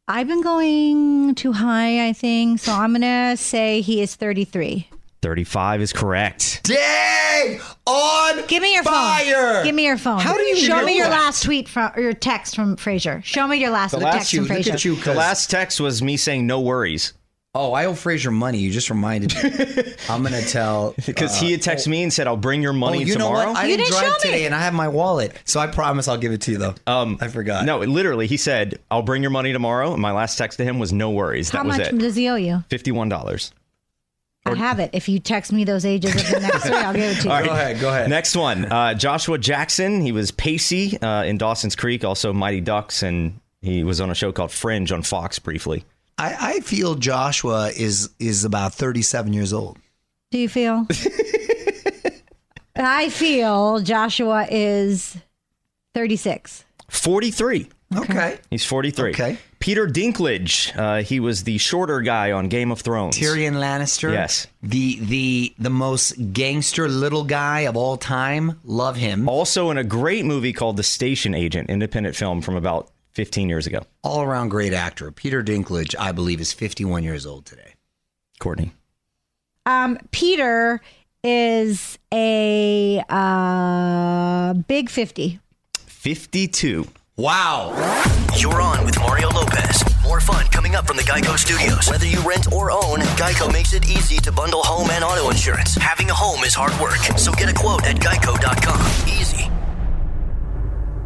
I've 0.06 0.28
been 0.28 0.42
going 0.42 1.34
too 1.34 1.52
high, 1.52 2.06
I 2.08 2.12
think. 2.12 2.60
So 2.60 2.72
I'm 2.72 2.92
going 2.92 3.00
to 3.02 3.36
say 3.42 3.80
he 3.80 4.02
is 4.02 4.14
33. 4.14 4.88
35 5.22 5.80
is 5.80 5.92
correct. 5.94 6.60
Dang! 6.64 7.58
On 7.86 8.46
Give 8.46 8.62
me 8.62 8.74
your 8.74 8.82
fire! 8.82 9.54
phone. 9.54 9.64
Give 9.64 9.74
me 9.74 9.86
your 9.86 9.96
phone. 9.96 10.20
How 10.20 10.34
do 10.34 10.42
you 10.42 10.56
show 10.56 10.78
know 10.80 10.84
me 10.84 10.96
your 10.98 11.08
that? 11.08 11.12
last 11.22 11.42
tweet 11.42 11.68
from 11.70 11.90
or 11.96 12.02
your 12.02 12.12
text 12.12 12.54
from 12.54 12.76
Fraser? 12.76 13.22
Show 13.24 13.46
me 13.48 13.56
your 13.56 13.70
last, 13.70 13.92
The 13.92 13.98
last 13.98 14.28
from 14.30 14.36
you, 14.36 14.42
look 14.42 14.48
Fraser. 14.64 14.88
you. 14.88 14.96
The 14.96 15.14
last 15.14 15.50
text 15.50 15.80
was 15.80 16.02
me 16.02 16.18
saying 16.18 16.46
no 16.46 16.60
worries 16.60 17.14
Oh, 17.56 17.72
I 17.72 17.84
owe 17.84 17.94
Fraser 17.94 18.32
money. 18.32 18.58
You 18.58 18.70
just 18.72 18.90
reminded 18.90 19.32
me. 19.34 19.94
I'm 20.08 20.22
going 20.22 20.32
to 20.34 20.42
tell. 20.48 20.92
because 21.06 21.38
he 21.38 21.52
had 21.52 21.60
texted 21.60 21.86
me 21.86 22.02
and 22.02 22.12
said, 22.12 22.26
I'll 22.26 22.36
bring 22.36 22.62
your 22.62 22.72
Oh, 22.72 22.76
money 22.76 22.98
you 23.04 23.14
know 23.16 23.26
tomorrow. 23.28 23.48
what? 23.52 23.56
I 23.58 23.66
You 23.66 23.76
didn't, 23.76 23.90
didn't 23.92 24.00
drive 24.00 24.04
show 24.22 24.28
me. 24.28 24.32
today, 24.34 24.46
and 24.46 24.54
I 24.54 24.60
have 24.60 24.74
my 24.74 24.88
wallet, 24.88 25.38
so 25.44 25.60
I 25.60 25.68
promise 25.68 26.08
I'll 26.08 26.16
give 26.18 26.32
it 26.32 26.40
to 26.42 26.50
you. 26.50 26.58
Though. 26.58 26.74
Um, 26.88 27.16
I 27.20 27.28
forgot. 27.28 27.64
No, 27.64 27.78
literally, 27.78 28.26
he 28.26 28.36
said, 28.36 28.80
I'll 28.90 29.02
bring 29.02 29.22
your 29.22 29.30
money 29.30 29.52
tomorrow. 29.52 29.92
And 29.92 30.02
my 30.02 30.10
last 30.10 30.36
text 30.36 30.58
to 30.58 30.64
him 30.64 30.80
was 30.80 30.92
no 30.92 31.10
worries. 31.12 31.50
How 31.50 31.62
that 31.62 31.66
was 31.68 31.78
much 31.78 31.86
it. 31.88 31.98
does 31.98 32.16
he 32.16 32.28
owe 32.28 32.34
you? 32.34 32.64
$51. 32.70 33.52
I 34.46 34.54
have 34.56 34.78
it. 34.78 34.90
If 34.92 35.08
you 35.08 35.20
text 35.20 35.52
me 35.52 35.64
those 35.64 35.86
ages 35.86 36.14
of 36.14 36.28
the 36.28 36.40
next 36.40 36.64
three, 36.66 36.74
I'll 36.76 36.92
give 36.92 37.16
it 37.16 37.20
to 37.22 37.24
you. 37.28 37.30
All 37.30 37.36
right. 37.38 37.46
Go 37.46 37.52
ahead. 37.52 37.80
Go 37.80 37.88
ahead. 37.88 38.10
Next 38.10 38.36
one, 38.36 38.64
uh, 38.66 38.92
Joshua 38.94 39.38
Jackson. 39.38 40.00
He 40.02 40.12
was 40.12 40.30
Pacey 40.32 40.98
uh, 41.00 41.22
in 41.22 41.38
Dawson's 41.38 41.76
Creek, 41.76 42.04
also 42.04 42.32
Mighty 42.32 42.60
Ducks, 42.60 43.02
and 43.02 43.40
he 43.62 43.84
was 43.84 44.00
on 44.02 44.10
a 44.10 44.14
show 44.14 44.32
called 44.32 44.50
Fringe 44.50 44.92
on 44.92 45.02
Fox 45.02 45.38
briefly. 45.38 45.84
I, 46.18 46.36
I 46.40 46.60
feel 46.60 46.94
Joshua 46.94 47.70
is 47.70 48.10
is 48.18 48.44
about 48.44 48.74
37 48.74 49.32
years 49.32 49.52
old. 49.52 49.78
Do 50.30 50.38
you 50.38 50.48
feel? 50.48 50.86
I 52.76 53.08
feel 53.08 53.80
Joshua 53.80 54.46
is 54.50 55.16
36. 55.94 56.64
43. 56.88 57.68
Okay. 57.96 58.38
He's 58.50 58.64
43. 58.64 59.10
Okay. 59.10 59.38
Peter 59.60 59.86
Dinklage. 59.86 60.76
Uh, 60.76 61.02
he 61.02 61.20
was 61.20 61.44
the 61.44 61.56
shorter 61.58 62.00
guy 62.00 62.32
on 62.32 62.48
Game 62.48 62.70
of 62.70 62.80
Thrones. 62.80 63.16
Tyrion 63.16 63.54
Lannister. 63.54 64.12
Yes. 64.12 64.46
The 64.62 64.98
the 65.00 65.54
the 65.58 65.70
most 65.70 66.32
gangster 66.32 66.88
little 66.88 67.24
guy 67.24 67.60
of 67.60 67.76
all 67.76 67.96
time. 67.96 68.60
Love 68.64 68.96
him. 68.96 69.28
Also 69.28 69.70
in 69.70 69.78
a 69.78 69.84
great 69.84 70.24
movie 70.24 70.52
called 70.52 70.76
The 70.76 70.82
Station 70.82 71.34
Agent, 71.34 71.70
independent 71.70 72.16
film 72.16 72.40
from 72.40 72.56
about 72.56 72.90
15 73.14 73.48
years 73.48 73.66
ago. 73.66 73.84
All 74.02 74.22
around 74.22 74.48
great 74.48 74.72
actor. 74.72 75.10
Peter 75.10 75.42
Dinklage, 75.42 75.94
I 75.98 76.12
believe, 76.12 76.40
is 76.40 76.52
51 76.52 77.04
years 77.04 77.26
old 77.26 77.46
today. 77.46 77.74
Courtney. 78.38 78.72
Um, 79.66 79.98
Peter 80.10 80.80
is 81.22 81.98
a 82.12 83.02
uh, 83.08 84.52
big 84.52 84.90
50. 84.90 85.40
52. 85.86 86.86
Wow. 87.16 87.70
You're 88.36 88.60
on 88.60 88.84
with 88.84 88.98
Mario 88.98 89.28
Lopez. 89.30 89.84
More 90.02 90.20
fun 90.20 90.46
coming 90.48 90.74
up 90.74 90.86
from 90.86 90.96
the 90.96 91.02
Geico 91.02 91.38
Studios. 91.38 91.88
Whether 91.88 92.06
you 92.06 92.20
rent 92.28 92.52
or 92.52 92.70
own, 92.70 92.98
Geico 93.16 93.50
makes 93.52 93.72
it 93.72 93.88
easy 93.88 94.16
to 94.18 94.32
bundle 94.32 94.62
home 94.62 94.90
and 94.90 95.04
auto 95.04 95.30
insurance. 95.30 95.76
Having 95.76 96.10
a 96.10 96.14
home 96.14 96.42
is 96.44 96.54
hard 96.54 96.78
work, 96.80 96.98
so 97.16 97.32
get 97.32 97.48
a 97.48 97.54
quote 97.54 97.84
at 97.84 97.96
geico.com. 97.96 99.08
Easy. 99.08 99.53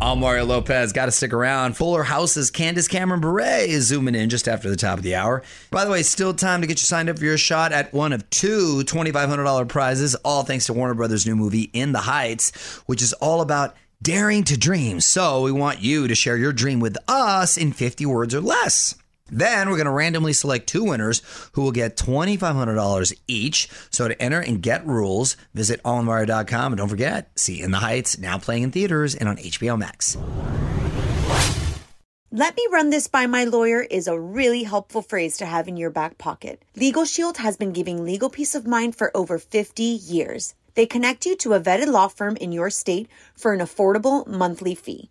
I'm 0.00 0.20
Mario 0.20 0.44
Lopez. 0.44 0.92
Got 0.92 1.06
to 1.06 1.10
stick 1.10 1.32
around. 1.32 1.76
Fuller 1.76 2.04
House's 2.04 2.52
Candace 2.52 2.86
Cameron 2.86 3.20
Bure 3.20 3.40
is 3.40 3.88
zooming 3.88 4.14
in 4.14 4.30
just 4.30 4.46
after 4.46 4.70
the 4.70 4.76
top 4.76 4.96
of 4.96 5.02
the 5.02 5.16
hour. 5.16 5.42
By 5.72 5.84
the 5.84 5.90
way, 5.90 6.04
still 6.04 6.32
time 6.32 6.60
to 6.60 6.68
get 6.68 6.78
you 6.78 6.84
signed 6.84 7.10
up 7.10 7.18
for 7.18 7.24
your 7.24 7.36
shot 7.36 7.72
at 7.72 7.92
one 7.92 8.12
of 8.12 8.30
two 8.30 8.84
$2,500 8.84 9.68
prizes, 9.68 10.14
all 10.16 10.44
thanks 10.44 10.66
to 10.66 10.72
Warner 10.72 10.94
Brothers' 10.94 11.26
new 11.26 11.34
movie, 11.34 11.70
In 11.72 11.90
the 11.90 12.02
Heights, 12.02 12.56
which 12.86 13.02
is 13.02 13.12
all 13.14 13.40
about 13.40 13.74
daring 14.00 14.44
to 14.44 14.56
dream. 14.56 15.00
So 15.00 15.42
we 15.42 15.50
want 15.50 15.80
you 15.80 16.06
to 16.06 16.14
share 16.14 16.36
your 16.36 16.52
dream 16.52 16.78
with 16.78 16.96
us 17.08 17.56
in 17.56 17.72
50 17.72 18.06
words 18.06 18.36
or 18.36 18.40
less. 18.40 18.94
Then 19.30 19.68
we're 19.68 19.76
going 19.76 19.86
to 19.86 19.92
randomly 19.92 20.32
select 20.32 20.66
two 20.66 20.84
winners 20.84 21.22
who 21.52 21.62
will 21.62 21.72
get 21.72 21.96
$2,500 21.96 23.12
each. 23.26 23.68
So 23.90 24.08
to 24.08 24.20
enter 24.20 24.40
and 24.40 24.62
get 24.62 24.86
rules, 24.86 25.36
visit 25.54 25.82
allinmario.com. 25.82 26.72
And 26.72 26.78
don't 26.78 26.88
forget, 26.88 27.30
see 27.38 27.60
In 27.60 27.70
the 27.70 27.78
Heights 27.78 28.18
now 28.18 28.38
playing 28.38 28.64
in 28.64 28.70
theaters 28.70 29.14
and 29.14 29.28
on 29.28 29.36
HBO 29.36 29.78
Max. 29.78 30.16
Let 32.30 32.56
me 32.56 32.66
run 32.70 32.90
this 32.90 33.08
by 33.08 33.26
my 33.26 33.44
lawyer 33.44 33.80
is 33.80 34.06
a 34.06 34.20
really 34.20 34.62
helpful 34.62 35.00
phrase 35.00 35.38
to 35.38 35.46
have 35.46 35.66
in 35.66 35.78
your 35.78 35.88
back 35.88 36.18
pocket. 36.18 36.62
Legal 36.76 37.06
Shield 37.06 37.38
has 37.38 37.56
been 37.56 37.72
giving 37.72 38.04
legal 38.04 38.28
peace 38.28 38.54
of 38.54 38.66
mind 38.66 38.94
for 38.96 39.10
over 39.16 39.38
50 39.38 39.82
years. 39.82 40.54
They 40.74 40.84
connect 40.84 41.24
you 41.24 41.36
to 41.36 41.54
a 41.54 41.60
vetted 41.60 41.86
law 41.86 42.08
firm 42.08 42.36
in 42.36 42.52
your 42.52 42.68
state 42.68 43.08
for 43.34 43.54
an 43.54 43.60
affordable 43.60 44.26
monthly 44.26 44.74
fee. 44.74 45.10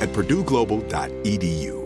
at 0.00 0.10
purdueglobal.edu. 0.10 1.76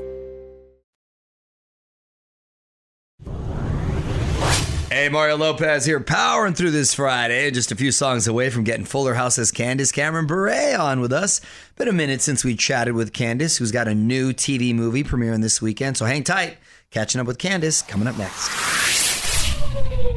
Hey, 4.92 5.08
Mario 5.08 5.36
Lopez 5.36 5.86
here, 5.86 6.00
powering 6.00 6.52
through 6.52 6.72
this 6.72 6.92
Friday. 6.94 7.50
Just 7.52 7.70
a 7.70 7.76
few 7.76 7.92
songs 7.92 8.26
away 8.26 8.50
from 8.50 8.64
getting 8.64 8.84
Fuller 8.84 9.14
House's 9.14 9.52
Candace 9.52 9.92
Cameron 9.92 10.26
Bure 10.26 10.76
on 10.76 11.00
with 11.00 11.12
us. 11.12 11.40
Been 11.76 11.86
a 11.86 11.92
minute 11.92 12.20
since 12.20 12.44
we 12.44 12.56
chatted 12.56 12.94
with 12.94 13.12
Candace, 13.12 13.56
who's 13.56 13.70
got 13.70 13.86
a 13.86 13.94
new 13.94 14.32
TV 14.32 14.74
movie 14.74 15.04
premiering 15.04 15.42
this 15.42 15.62
weekend. 15.62 15.96
So 15.96 16.06
hang 16.06 16.24
tight. 16.24 16.58
Catching 16.90 17.20
up 17.20 17.28
with 17.28 17.38
Candace 17.38 17.82
coming 17.82 18.08
up 18.08 18.18
next. 18.18 18.50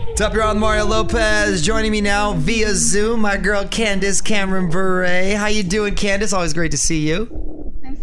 What's 0.07 0.21
up, 0.21 0.35
on 0.35 0.59
Mario 0.59 0.85
Lopez. 0.85 1.61
Joining 1.61 1.91
me 1.91 2.01
now 2.01 2.33
via 2.33 2.73
Zoom, 2.73 3.21
my 3.21 3.37
girl 3.37 3.67
Candace 3.67 4.21
Cameron 4.21 4.69
Bure. 4.69 5.35
How 5.37 5.47
you 5.47 5.61
doing, 5.61 5.93
Candace? 5.93 6.33
Always 6.33 6.53
great 6.53 6.71
to 6.71 6.77
see 6.77 7.07
you. 7.07 7.42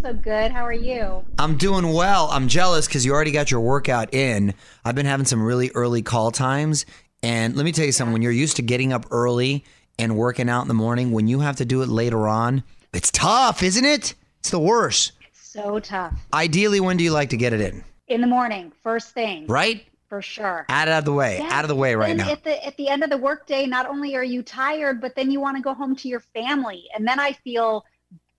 So 0.02 0.14
good. 0.14 0.50
How 0.50 0.64
are 0.64 0.72
you? 0.72 1.24
I'm 1.38 1.58
doing 1.58 1.92
well. 1.92 2.28
I'm 2.30 2.48
jealous 2.48 2.86
because 2.86 3.04
you 3.04 3.12
already 3.12 3.32
got 3.32 3.50
your 3.50 3.60
workout 3.60 4.14
in. 4.14 4.54
I've 4.82 4.94
been 4.94 5.04
having 5.04 5.26
some 5.26 5.42
really 5.42 5.70
early 5.74 6.00
call 6.00 6.30
times. 6.30 6.86
And 7.22 7.54
let 7.54 7.64
me 7.64 7.72
tell 7.72 7.84
you 7.84 7.92
something 7.92 8.14
when 8.14 8.22
you're 8.22 8.32
used 8.32 8.56
to 8.56 8.62
getting 8.62 8.94
up 8.94 9.04
early 9.10 9.62
and 9.98 10.16
working 10.16 10.48
out 10.48 10.62
in 10.62 10.68
the 10.68 10.74
morning, 10.74 11.12
when 11.12 11.28
you 11.28 11.40
have 11.40 11.56
to 11.56 11.66
do 11.66 11.82
it 11.82 11.90
later 11.90 12.26
on, 12.26 12.64
it's 12.94 13.10
tough, 13.10 13.62
isn't 13.62 13.84
it? 13.84 14.14
It's 14.38 14.50
the 14.50 14.58
worst. 14.58 15.12
It's 15.28 15.46
so 15.46 15.78
tough. 15.80 16.14
Ideally, 16.32 16.80
when 16.80 16.96
do 16.96 17.04
you 17.04 17.12
like 17.12 17.28
to 17.30 17.36
get 17.36 17.52
it 17.52 17.60
in? 17.60 17.84
In 18.08 18.22
the 18.22 18.26
morning, 18.26 18.72
first 18.82 19.12
thing. 19.12 19.46
Right? 19.48 19.84
For 20.08 20.22
sure. 20.22 20.64
Out 20.70 20.88
of 20.88 21.04
the 21.04 21.12
way. 21.12 21.40
Yeah. 21.40 21.48
Out 21.52 21.64
of 21.64 21.68
the 21.68 21.76
way 21.76 21.94
right 21.94 22.16
then 22.16 22.26
now. 22.26 22.32
At 22.32 22.42
the 22.42 22.66
at 22.66 22.76
the 22.78 22.88
end 22.88 23.04
of 23.04 23.10
the 23.10 23.18
workday, 23.18 23.66
not 23.66 23.86
only 23.86 24.16
are 24.16 24.24
you 24.24 24.42
tired, 24.42 25.00
but 25.02 25.14
then 25.14 25.30
you 25.30 25.40
want 25.40 25.58
to 25.58 25.62
go 25.62 25.74
home 25.74 25.94
to 25.96 26.08
your 26.08 26.20
family, 26.20 26.84
and 26.96 27.06
then 27.06 27.20
I 27.20 27.32
feel 27.32 27.84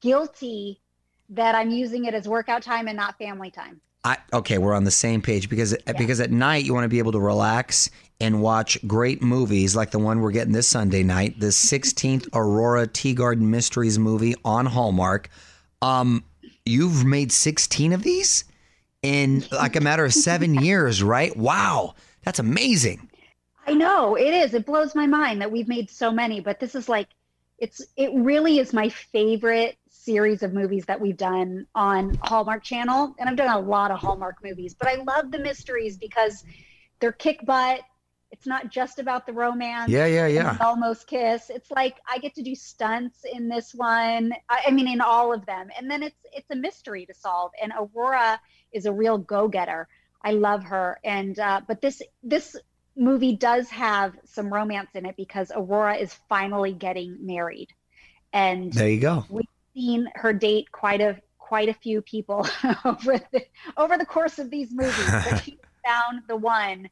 guilty 0.01 0.80
that 1.31 1.55
I'm 1.55 1.69
using 1.69 2.05
it 2.05 2.13
as 2.13 2.27
workout 2.27 2.61
time 2.61 2.88
and 2.88 2.95
not 2.95 3.17
family 3.17 3.50
time. 3.50 3.81
I, 4.03 4.17
okay, 4.33 4.57
we're 4.57 4.73
on 4.73 4.83
the 4.83 4.91
same 4.91 5.21
page 5.21 5.47
because 5.47 5.75
because 5.97 6.19
at 6.19 6.31
night 6.31 6.65
you 6.65 6.73
want 6.73 6.85
to 6.85 6.89
be 6.89 7.00
able 7.00 7.11
to 7.11 7.19
relax 7.19 7.89
and 8.19 8.41
watch 8.41 8.77
great 8.88 9.21
movies 9.21 9.75
like 9.75 9.91
the 9.91 10.00
one 10.00 10.21
we're 10.21 10.31
getting 10.31 10.53
this 10.53 10.67
Sunday 10.67 11.03
night, 11.03 11.39
the 11.39 11.47
16th 11.47 12.27
Aurora 12.33 12.88
Tea 12.88 13.13
Garden 13.13 13.50
Mysteries 13.50 14.00
movie 14.00 14.35
on 14.43 14.65
Hallmark. 14.65 15.29
Um, 15.81 16.23
you've 16.65 17.05
made 17.05 17.31
16 17.31 17.93
of 17.93 18.03
these 18.03 18.43
in 19.03 19.43
like 19.51 19.75
a 19.75 19.81
matter 19.81 20.05
of 20.05 20.13
seven 20.13 20.55
years, 20.63 21.03
right? 21.03 21.35
Wow, 21.38 21.95
that's 22.23 22.39
amazing. 22.39 23.07
I 23.67 23.73
know 23.73 24.15
it 24.15 24.33
is. 24.33 24.55
It 24.55 24.65
blows 24.65 24.95
my 24.95 25.05
mind 25.05 25.41
that 25.41 25.51
we've 25.51 25.67
made 25.67 25.91
so 25.91 26.11
many, 26.11 26.39
but 26.39 26.59
this 26.59 26.73
is 26.73 26.89
like, 26.89 27.07
it's 27.59 27.79
it 27.95 28.09
really 28.15 28.57
is 28.57 28.73
my 28.73 28.89
favorite 28.89 29.77
series 30.03 30.41
of 30.43 30.53
movies 30.53 30.86
that 30.86 31.00
we've 31.00 31.17
done 31.17 31.67
on 31.75 32.17
Hallmark 32.24 32.63
Channel, 32.63 33.15
and 33.20 33.29
I've 33.29 33.36
done 33.36 33.55
a 33.55 33.60
lot 33.60 33.91
of 33.91 34.00
Hallmark 34.00 34.38
movies, 34.43 34.74
but 34.74 34.88
I 34.88 34.96
love 34.96 35.31
the 35.31 35.39
mysteries 35.39 35.98
because 35.98 36.43
they're 37.00 37.12
kick 37.12 37.46
butt. 37.46 37.81
It's 38.31 38.48
not 38.48 38.72
just 38.72 38.98
about 39.00 39.25
the 39.25 39.34
romance. 39.34 39.91
Yeah, 39.91 40.05
yeah, 40.05 40.27
yeah. 40.27 40.58
almost 40.62 41.05
kiss. 41.05 41.50
It's 41.50 41.70
like 41.70 41.98
I 42.10 42.17
get 42.17 42.34
to 42.36 42.41
do 42.41 42.55
stunts 42.55 43.25
in 43.31 43.50
this 43.50 43.75
one. 43.75 44.34
I, 44.50 44.63
I 44.67 44.72
mean, 44.72 44.88
in 44.88 45.01
all 45.01 45.34
of 45.34 45.46
them, 45.46 45.70
and 45.77 45.91
then 45.91 46.01
it's 46.01 46.15
it's 46.34 46.50
a 46.50 46.55
mystery 46.55 47.05
to 47.05 47.13
solve. 47.13 47.51
And 47.62 47.74
Aurora 47.77 48.39
is 48.72 48.86
a 48.86 48.91
real 48.93 49.17
go 49.17 49.48
getter. 49.50 49.88
I 50.24 50.31
love 50.31 50.63
her, 50.63 51.00
and 51.03 51.38
uh, 51.38 51.62
but 51.67 51.81
this 51.81 52.01
this 52.24 52.55
movie 52.96 53.36
does 53.36 53.70
have 53.70 54.13
some 54.25 54.51
romance 54.53 54.89
in 54.96 55.05
it 55.05 55.15
because 55.17 55.51
Aurora 55.53 55.96
is 55.96 56.13
finally 56.29 56.74
getting 56.74 57.17
married, 57.25 57.70
and 58.31 58.72
There 58.72 58.89
you 58.89 59.00
go. 59.00 59.25
we've 59.29 59.46
seen 59.74 60.10
her 60.16 60.34
date 60.34 60.72
quite 60.72 61.01
a 61.01 61.22
quite 61.38 61.68
a 61.68 61.74
few 61.74 62.01
people 62.01 62.48
over 62.86 63.20
the 63.32 63.46
over 63.75 63.98
the 63.98 64.06
course 64.06 64.40
of 64.40 64.50
these 64.50 64.72
movies. 64.72 65.12
But 65.30 65.38
she 65.44 65.60
found 65.86 66.22
the 66.28 66.38
one, 66.38 66.90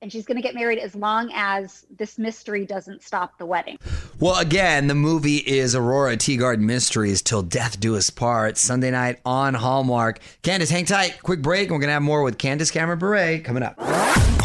and 0.00 0.10
she's 0.10 0.24
going 0.24 0.36
to 0.36 0.42
get 0.42 0.54
married 0.54 0.78
as 0.78 0.94
long 0.94 1.30
as 1.34 1.84
this 1.90 2.18
mystery 2.18 2.64
doesn't 2.64 3.02
stop 3.02 3.36
the 3.36 3.44
wedding. 3.44 3.78
Well, 4.18 4.38
again, 4.38 4.86
the 4.86 4.94
movie 4.94 5.36
is 5.36 5.74
Aurora 5.74 6.16
Tea 6.16 6.38
Garden 6.38 6.64
Mysteries 6.64 7.20
Till 7.20 7.42
Death 7.42 7.78
Do 7.78 7.96
Us 7.96 8.08
Part, 8.08 8.56
Sunday 8.56 8.90
night 8.90 9.20
on 9.26 9.54
Hallmark. 9.54 10.20
Candace, 10.42 10.70
hang 10.70 10.86
tight. 10.86 11.18
Quick 11.22 11.42
break, 11.42 11.64
and 11.64 11.72
we're 11.72 11.80
going 11.80 11.88
to 11.88 11.94
have 11.94 12.02
more 12.02 12.22
with 12.22 12.38
Candace 12.38 12.70
Cameron 12.70 12.98
Bure 12.98 13.40
coming 13.40 13.62
up. 13.62 13.76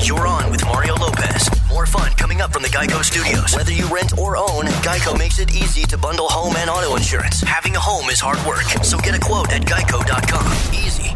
You're 0.04 0.28
on 0.28 0.52
with 0.52 0.64
Mario 0.66 0.96
Lopez. 0.96 1.65
More 1.86 2.02
fun 2.02 2.14
coming 2.14 2.42
up 2.42 2.52
from 2.52 2.64
the 2.64 2.70
Geico 2.70 3.04
Studios. 3.04 3.56
Whether 3.56 3.72
you 3.72 3.86
rent 3.94 4.18
or 4.18 4.38
own, 4.38 4.66
Geico 4.82 5.18
makes 5.18 5.38
it 5.38 5.54
easy 5.54 5.84
to 5.84 5.98
bundle 5.98 6.28
home 6.28 6.56
and 6.58 6.68
auto 6.68 6.96
insurance. 6.96 7.42
Having 7.42 7.76
a 7.76 7.80
home 7.80 8.10
is 8.10 8.20
hard 8.20 8.44
work, 8.48 8.64
so 8.84 8.98
get 8.98 9.16
a 9.16 9.20
quote 9.20 9.52
at 9.52 9.62
geico.com. 9.62 10.74
Easy. 10.74 11.10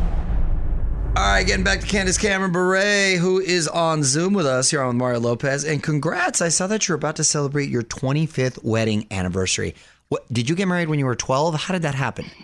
All 1.15 1.33
right, 1.33 1.47
getting 1.47 1.63
back 1.63 1.79
to 1.79 1.87
Candace 1.87 2.19
Cameron 2.19 2.51
Bure, 2.51 3.17
who 3.17 3.39
is 3.39 3.67
on 3.67 4.03
Zoom 4.03 4.33
with 4.33 4.45
us 4.45 4.69
here 4.69 4.81
on 4.81 4.89
with 4.89 4.97
Mario 4.97 5.19
Lopez. 5.19 5.63
And 5.63 5.81
congrats, 5.81 6.39
I 6.39 6.49
saw 6.49 6.67
that 6.67 6.87
you're 6.87 6.97
about 6.97 7.15
to 7.15 7.23
celebrate 7.23 7.69
your 7.69 7.81
25th 7.81 8.63
wedding 8.63 9.07
anniversary. 9.09 9.73
What 10.09 10.31
Did 10.31 10.49
you 10.49 10.55
get 10.55 10.67
married 10.67 10.89
when 10.89 10.99
you 10.99 11.05
were 11.05 11.15
12? 11.15 11.55
How 11.55 11.73
did 11.73 11.81
that 11.83 11.95
happen? 11.95 12.25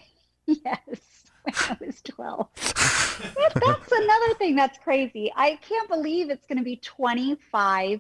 Yes, 0.48 0.80
when 1.44 1.56
I 1.56 1.78
was 1.80 2.02
12. 2.02 2.48
That's 3.36 3.92
another 3.92 4.34
thing 4.36 4.56
that's 4.56 4.78
crazy. 4.80 5.32
I 5.36 5.58
can't 5.68 5.90
believe 5.90 6.30
it's 6.30 6.46
going 6.46 6.60
to 6.60 6.64
be 6.64 6.76
25 6.78 8.00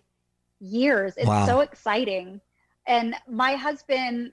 years. 0.59 1.13
It's 1.17 1.27
Wow. 1.27 1.45
so 1.45 1.61
exciting. 1.61 2.41
And 2.87 3.15
my 3.27 3.53
husband, 3.55 4.31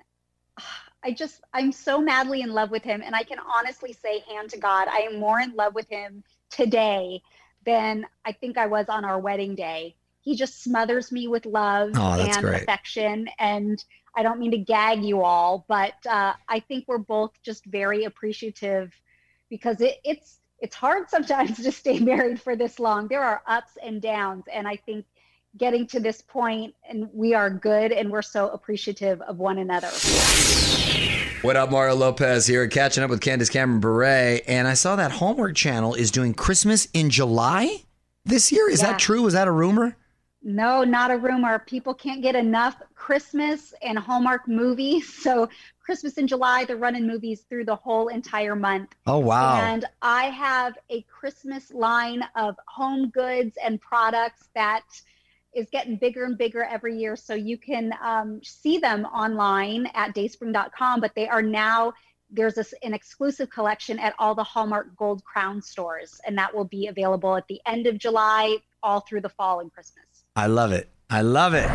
I 1.04 1.12
just, 1.12 1.40
I'm 1.52 1.72
so 1.72 2.00
madly 2.00 2.42
in 2.42 2.52
love 2.52 2.70
with 2.70 2.82
him. 2.82 3.02
And 3.04 3.14
I 3.14 3.24
can 3.24 3.38
honestly 3.38 3.92
say, 3.92 4.20
hand 4.28 4.50
to 4.50 4.58
God, 4.58 4.88
I 4.88 5.00
am 5.00 5.18
more 5.18 5.40
in 5.40 5.54
love 5.54 5.74
with 5.74 5.88
him 5.88 6.22
today 6.50 7.22
than 7.64 8.06
I 8.24 8.32
think 8.32 8.56
I 8.58 8.66
was 8.66 8.88
on 8.88 9.04
our 9.04 9.18
wedding 9.18 9.54
day. 9.54 9.96
He 10.22 10.36
just 10.36 10.62
smothers 10.62 11.10
me 11.12 11.28
with 11.28 11.46
love 11.46 11.96
Oh, 11.96 12.16
and 12.16 12.46
great. 12.46 12.62
affection. 12.62 13.28
And 13.38 13.82
I 14.14 14.22
don't 14.22 14.38
mean 14.38 14.52
to 14.52 14.58
gag 14.58 15.02
you 15.04 15.22
all, 15.22 15.64
but 15.68 15.94
uh, 16.08 16.34
I 16.48 16.60
think 16.60 16.84
we're 16.86 16.98
both 16.98 17.32
just 17.42 17.64
very 17.66 18.04
appreciative 18.04 18.92
because 19.50 19.80
it, 19.80 19.96
it's 20.04 20.40
it's 20.58 20.74
hard 20.76 21.10
sometimes 21.10 21.56
to 21.62 21.72
stay 21.72 21.98
married 21.98 22.40
for 22.40 22.56
this 22.56 22.78
long. 22.78 23.08
There 23.08 23.22
are 23.22 23.42
ups 23.46 23.76
and 23.82 24.00
downs, 24.00 24.44
and 24.52 24.66
I 24.68 24.76
think 24.76 25.04
getting 25.56 25.86
to 25.88 26.00
this 26.00 26.22
point, 26.22 26.74
and 26.88 27.08
we 27.12 27.34
are 27.34 27.50
good, 27.50 27.92
and 27.92 28.10
we're 28.10 28.22
so 28.22 28.48
appreciative 28.50 29.20
of 29.22 29.38
one 29.38 29.58
another. 29.58 29.88
What 31.42 31.56
up, 31.56 31.70
Mario 31.70 31.94
Lopez 31.96 32.46
here, 32.46 32.66
catching 32.68 33.02
up 33.02 33.10
with 33.10 33.20
Candace 33.20 33.48
Cameron 33.50 33.80
Bure. 33.80 34.38
And 34.46 34.68
I 34.68 34.74
saw 34.74 34.94
that 34.96 35.10
Hallmark 35.10 35.56
Channel 35.56 35.94
is 35.94 36.10
doing 36.12 36.34
Christmas 36.34 36.86
in 36.94 37.10
July 37.10 37.82
this 38.24 38.52
year. 38.52 38.70
Is 38.70 38.80
Yeah. 38.80 38.92
that 38.92 39.00
true? 39.00 39.26
Is 39.26 39.32
that 39.32 39.48
a 39.48 39.50
rumor? 39.50 39.96
No, 40.44 40.84
not 40.84 41.10
a 41.10 41.18
rumor. 41.18 41.58
People 41.58 41.94
can't 41.94 42.22
get 42.22 42.36
enough 42.36 42.76
Christmas 42.94 43.74
and 43.82 43.98
Hallmark 43.98 44.46
movies. 44.48 45.12
So 45.22 45.48
Christmas 45.84 46.14
in 46.14 46.28
July, 46.28 46.64
they're 46.64 46.76
running 46.76 47.08
movies 47.08 47.40
through 47.48 47.64
the 47.64 47.74
whole 47.74 48.06
entire 48.06 48.54
month. 48.54 48.90
Oh, 49.06 49.18
wow. 49.18 49.60
And 49.60 49.84
I 50.00 50.26
have 50.26 50.78
a 50.90 51.02
Christmas 51.02 51.72
line 51.72 52.22
of 52.36 52.54
home 52.68 53.08
goods 53.10 53.56
and 53.62 53.80
products 53.80 54.48
that 54.54 54.84
is 55.54 55.68
getting 55.70 55.96
bigger 55.96 56.24
and 56.24 56.36
bigger 56.38 56.64
every 56.64 56.96
year. 56.96 57.16
So 57.16 57.34
you 57.34 57.58
can 57.58 57.92
um, 58.02 58.40
see 58.42 58.78
them 58.78 59.04
online 59.06 59.86
at 59.94 60.14
dayspring.com, 60.14 61.00
but 61.00 61.14
they 61.14 61.28
are 61.28 61.42
now, 61.42 61.92
there's 62.30 62.54
this, 62.54 62.72
an 62.82 62.94
exclusive 62.94 63.50
collection 63.50 63.98
at 63.98 64.14
all 64.18 64.34
the 64.34 64.44
Hallmark 64.44 64.96
Gold 64.96 65.22
Crown 65.24 65.60
stores. 65.60 66.20
And 66.26 66.36
that 66.38 66.54
will 66.54 66.64
be 66.64 66.86
available 66.86 67.36
at 67.36 67.46
the 67.48 67.60
end 67.66 67.86
of 67.86 67.98
July, 67.98 68.56
all 68.82 69.00
through 69.00 69.20
the 69.20 69.28
fall 69.28 69.60
and 69.60 69.72
Christmas. 69.72 70.24
I 70.36 70.46
love 70.46 70.72
it. 70.72 70.88
I 71.10 71.20
love 71.20 71.54
it. 71.54 71.68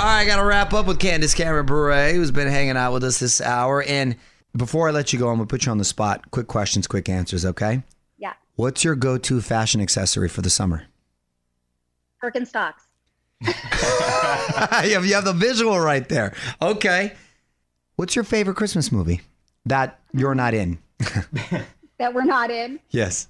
All 0.00 0.04
right, 0.04 0.20
I 0.20 0.26
got 0.26 0.36
to 0.36 0.44
wrap 0.44 0.74
up 0.74 0.86
with 0.86 1.00
Candace 1.00 1.34
Cameron 1.34 1.66
Bure, 1.66 2.12
who's 2.12 2.30
been 2.30 2.48
hanging 2.48 2.76
out 2.76 2.92
with 2.92 3.02
us 3.02 3.18
this 3.18 3.40
hour. 3.40 3.82
And 3.82 4.16
before 4.56 4.88
I 4.88 4.92
let 4.92 5.12
you 5.12 5.18
go, 5.18 5.28
I'm 5.28 5.36
going 5.36 5.48
to 5.48 5.50
put 5.50 5.66
you 5.66 5.72
on 5.72 5.78
the 5.78 5.84
spot. 5.84 6.30
Quick 6.30 6.46
questions, 6.46 6.86
quick 6.86 7.08
answers, 7.08 7.44
okay? 7.44 7.82
Yeah. 8.18 8.34
What's 8.56 8.84
your 8.84 8.94
go 8.94 9.18
to 9.18 9.40
fashion 9.40 9.80
accessory 9.80 10.28
for 10.28 10.42
the 10.42 10.50
summer? 10.50 10.87
Birkenstocks. 12.22 12.82
you, 13.40 14.94
have, 14.94 15.06
you 15.06 15.14
have 15.14 15.24
the 15.24 15.34
visual 15.34 15.78
right 15.78 16.08
there. 16.08 16.34
Okay. 16.60 17.12
What's 17.96 18.16
your 18.16 18.24
favorite 18.24 18.56
Christmas 18.56 18.90
movie 18.90 19.20
that 19.66 20.00
you're 20.12 20.34
not 20.34 20.54
in? 20.54 20.78
that 21.98 22.14
we're 22.14 22.24
not 22.24 22.50
in. 22.50 22.80
Yes. 22.90 23.28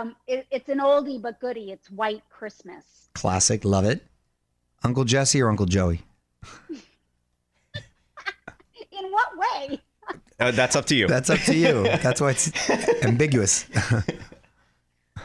Um, 0.00 0.16
it, 0.26 0.46
it's 0.50 0.68
an 0.68 0.78
oldie 0.78 1.20
but 1.20 1.40
goodie. 1.40 1.70
It's 1.70 1.90
White 1.90 2.22
Christmas. 2.30 3.08
Classic. 3.14 3.64
Love 3.64 3.84
it. 3.84 4.04
Uncle 4.84 5.04
Jesse 5.04 5.40
or 5.40 5.48
Uncle 5.48 5.66
Joey? 5.66 6.02
In 6.70 6.80
what 9.10 9.38
way? 9.38 9.80
Uh, 10.38 10.50
that's 10.50 10.76
up 10.76 10.86
to 10.86 10.94
you. 10.94 11.06
That's 11.06 11.30
up 11.30 11.38
to 11.40 11.54
you. 11.54 11.84
That's 11.84 12.20
why 12.20 12.30
it's 12.30 12.52
ambiguous. 13.04 13.66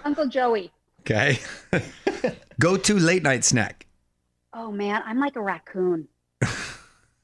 Uncle 0.03 0.27
Joey. 0.27 0.71
Okay. 1.01 1.39
Go 2.59 2.75
to 2.75 2.97
late 2.97 3.23
night 3.23 3.43
snack. 3.43 3.85
Oh 4.53 4.71
man, 4.71 5.03
I'm 5.05 5.19
like 5.19 5.35
a 5.35 5.41
raccoon. 5.41 6.07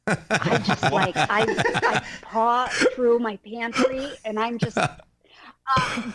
I 0.08 0.58
just 0.66 0.84
like 0.92 1.16
I, 1.16 1.46
I 1.48 2.06
paw 2.22 2.68
through 2.94 3.20
my 3.20 3.38
pantry 3.38 4.12
and 4.26 4.40
I'm 4.40 4.58
just 4.60 4.78
uh, 4.78 4.88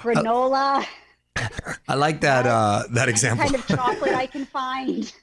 granola. 0.02 0.84
I 1.88 1.94
like 1.94 2.20
that 2.20 2.46
uh, 2.46 2.84
that 2.90 3.08
example. 3.08 3.44
kind 3.44 3.56
of 3.56 3.66
chocolate 3.66 4.14
I 4.14 4.26
can 4.26 4.44
find. 4.44 5.12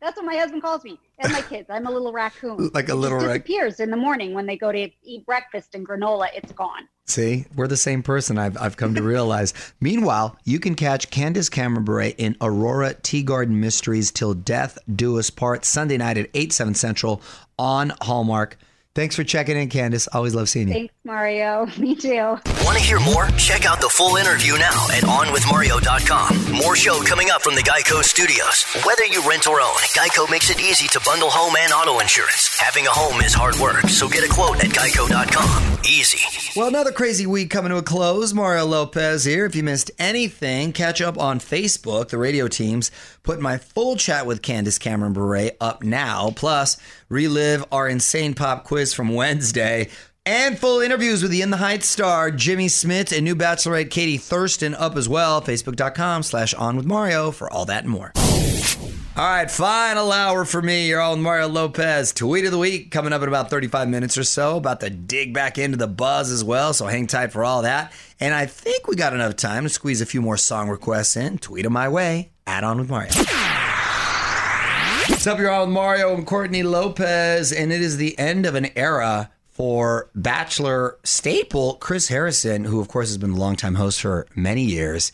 That's 0.00 0.16
what 0.16 0.26
my 0.26 0.36
husband 0.36 0.62
calls 0.62 0.84
me 0.84 0.98
and 1.18 1.32
my 1.32 1.42
kids. 1.42 1.68
I'm 1.70 1.86
a 1.86 1.90
little 1.90 2.12
raccoon. 2.12 2.70
Like 2.74 2.88
a 2.88 2.92
It 2.92 2.96
little 2.96 3.18
just 3.18 3.26
rac- 3.28 3.44
disappears 3.44 3.80
in 3.80 3.90
the 3.90 3.96
morning 3.96 4.32
when 4.34 4.46
they 4.46 4.56
go 4.56 4.70
to 4.70 4.88
eat 5.02 5.26
breakfast 5.26 5.74
and 5.74 5.86
granola. 5.86 6.28
It's 6.34 6.52
gone. 6.52 6.88
See, 7.06 7.46
we're 7.56 7.66
the 7.66 7.76
same 7.76 8.02
person. 8.02 8.38
I've, 8.38 8.56
I've 8.58 8.76
come 8.76 8.94
to 8.94 9.02
realize. 9.02 9.54
Meanwhile, 9.80 10.36
you 10.44 10.60
can 10.60 10.74
catch 10.74 11.10
Candace 11.10 11.48
Cameron 11.48 11.84
Bure 11.84 12.12
in 12.18 12.36
Aurora 12.40 12.94
Tea 13.02 13.22
Garden 13.22 13.58
Mysteries 13.60 14.10
Till 14.12 14.34
Death 14.34 14.78
Do 14.94 15.18
Us 15.18 15.30
Part 15.30 15.64
Sunday 15.64 15.96
night 15.96 16.18
at 16.18 16.28
8, 16.34 16.52
7 16.52 16.74
Central 16.74 17.22
on 17.58 17.92
Hallmark. 18.02 18.58
Thanks 18.98 19.14
for 19.14 19.22
checking 19.22 19.56
in, 19.56 19.68
Candace. 19.68 20.08
Always 20.08 20.34
love 20.34 20.48
seeing 20.48 20.66
you. 20.66 20.74
Thanks, 20.74 20.94
Mario. 21.04 21.66
Me 21.78 21.94
too. 21.94 22.36
Want 22.64 22.76
to 22.76 22.82
hear 22.82 22.98
more? 22.98 23.28
Check 23.38 23.64
out 23.64 23.80
the 23.80 23.88
full 23.88 24.16
interview 24.16 24.54
now 24.58 24.88
at 24.90 25.04
OnWithMario.com. 25.04 26.52
More 26.56 26.74
show 26.74 27.00
coming 27.04 27.30
up 27.30 27.42
from 27.42 27.54
the 27.54 27.60
Geico 27.60 28.02
Studios. 28.02 28.64
Whether 28.84 29.04
you 29.04 29.22
rent 29.22 29.46
or 29.46 29.60
own, 29.60 29.76
Geico 29.94 30.28
makes 30.28 30.50
it 30.50 30.60
easy 30.60 30.88
to 30.88 31.00
bundle 31.04 31.30
home 31.30 31.54
and 31.56 31.72
auto 31.72 32.00
insurance. 32.00 32.58
Having 32.58 32.88
a 32.88 32.90
home 32.90 33.20
is 33.20 33.32
hard 33.32 33.54
work, 33.60 33.82
so 33.88 34.08
get 34.08 34.28
a 34.28 34.28
quote 34.28 34.64
at 34.64 34.70
Geico.com. 34.70 35.78
Easy. 35.88 36.18
Well, 36.58 36.66
another 36.66 36.90
crazy 36.90 37.24
week 37.24 37.50
coming 37.50 37.70
to 37.70 37.76
a 37.76 37.82
close. 37.82 38.34
Mario 38.34 38.64
Lopez 38.64 39.24
here. 39.24 39.46
If 39.46 39.54
you 39.54 39.62
missed 39.62 39.92
anything, 40.00 40.72
catch 40.72 41.00
up 41.00 41.16
on 41.16 41.38
Facebook. 41.38 42.08
The 42.08 42.18
radio 42.18 42.48
teams 42.48 42.90
put 43.22 43.40
my 43.40 43.58
full 43.58 43.94
chat 43.94 44.26
with 44.26 44.42
Candace 44.42 44.78
Cameron 44.78 45.12
Bure 45.12 45.52
up 45.60 45.84
now. 45.84 46.32
Plus, 46.34 46.76
relive 47.08 47.64
our 47.70 47.88
insane 47.88 48.34
pop 48.34 48.64
quiz 48.64 48.87
from 48.94 49.14
Wednesday. 49.14 49.88
And 50.26 50.58
full 50.58 50.80
interviews 50.80 51.22
with 51.22 51.30
the 51.30 51.40
In 51.40 51.50
the 51.50 51.56
Heights 51.56 51.88
star 51.88 52.30
Jimmy 52.30 52.66
Smits 52.66 53.16
and 53.16 53.24
new 53.24 53.34
bachelorette 53.34 53.90
Katie 53.90 54.18
Thurston 54.18 54.74
up 54.74 54.96
as 54.96 55.08
well. 55.08 55.40
Facebook.com 55.40 56.22
slash 56.22 56.52
on 56.54 56.76
with 56.76 56.84
Mario 56.84 57.30
for 57.30 57.50
all 57.50 57.64
that 57.64 57.84
and 57.84 57.90
more. 57.90 58.12
All 59.18 59.24
right, 59.24 59.50
final 59.50 60.12
hour 60.12 60.44
for 60.44 60.62
me. 60.62 60.86
You're 60.86 61.00
all 61.00 61.16
Mario 61.16 61.48
Lopez. 61.48 62.12
Tweet 62.12 62.44
of 62.44 62.52
the 62.52 62.58
week 62.58 62.92
coming 62.92 63.12
up 63.12 63.20
in 63.20 63.26
about 63.26 63.50
35 63.50 63.88
minutes 63.88 64.16
or 64.16 64.22
so. 64.22 64.58
About 64.58 64.78
to 64.80 64.90
dig 64.90 65.34
back 65.34 65.58
into 65.58 65.76
the 65.76 65.88
buzz 65.88 66.30
as 66.30 66.44
well, 66.44 66.72
so 66.72 66.86
hang 66.86 67.08
tight 67.08 67.32
for 67.32 67.42
all 67.42 67.62
that. 67.62 67.92
And 68.20 68.32
I 68.32 68.46
think 68.46 68.86
we 68.86 68.94
got 68.94 69.14
enough 69.14 69.34
time 69.34 69.64
to 69.64 69.70
squeeze 69.70 70.00
a 70.00 70.06
few 70.06 70.22
more 70.22 70.36
song 70.36 70.68
requests 70.68 71.16
in. 71.16 71.38
Tweet 71.38 71.64
them 71.64 71.72
my 71.72 71.88
way. 71.88 72.30
Add 72.46 72.62
on 72.62 72.78
with 72.78 72.90
Mario. 72.90 73.10
What's 75.08 75.26
up, 75.26 75.38
you're 75.38 75.50
all 75.50 75.64
with 75.64 75.74
Mario 75.74 76.14
and 76.14 76.26
Courtney 76.26 76.62
Lopez, 76.62 77.50
and 77.50 77.72
it 77.72 77.80
is 77.80 77.96
the 77.96 78.16
end 78.18 78.46
of 78.46 78.54
an 78.54 78.68
era 78.76 79.30
for 79.48 80.10
Bachelor 80.14 80.98
staple 81.02 81.74
Chris 81.74 82.08
Harrison, 82.08 82.64
who 82.64 82.78
of 82.78 82.88
course 82.88 83.08
has 83.08 83.18
been 83.18 83.30
a 83.30 83.36
longtime 83.36 83.74
host 83.76 84.02
for 84.02 84.26
many 84.36 84.62
years. 84.62 85.10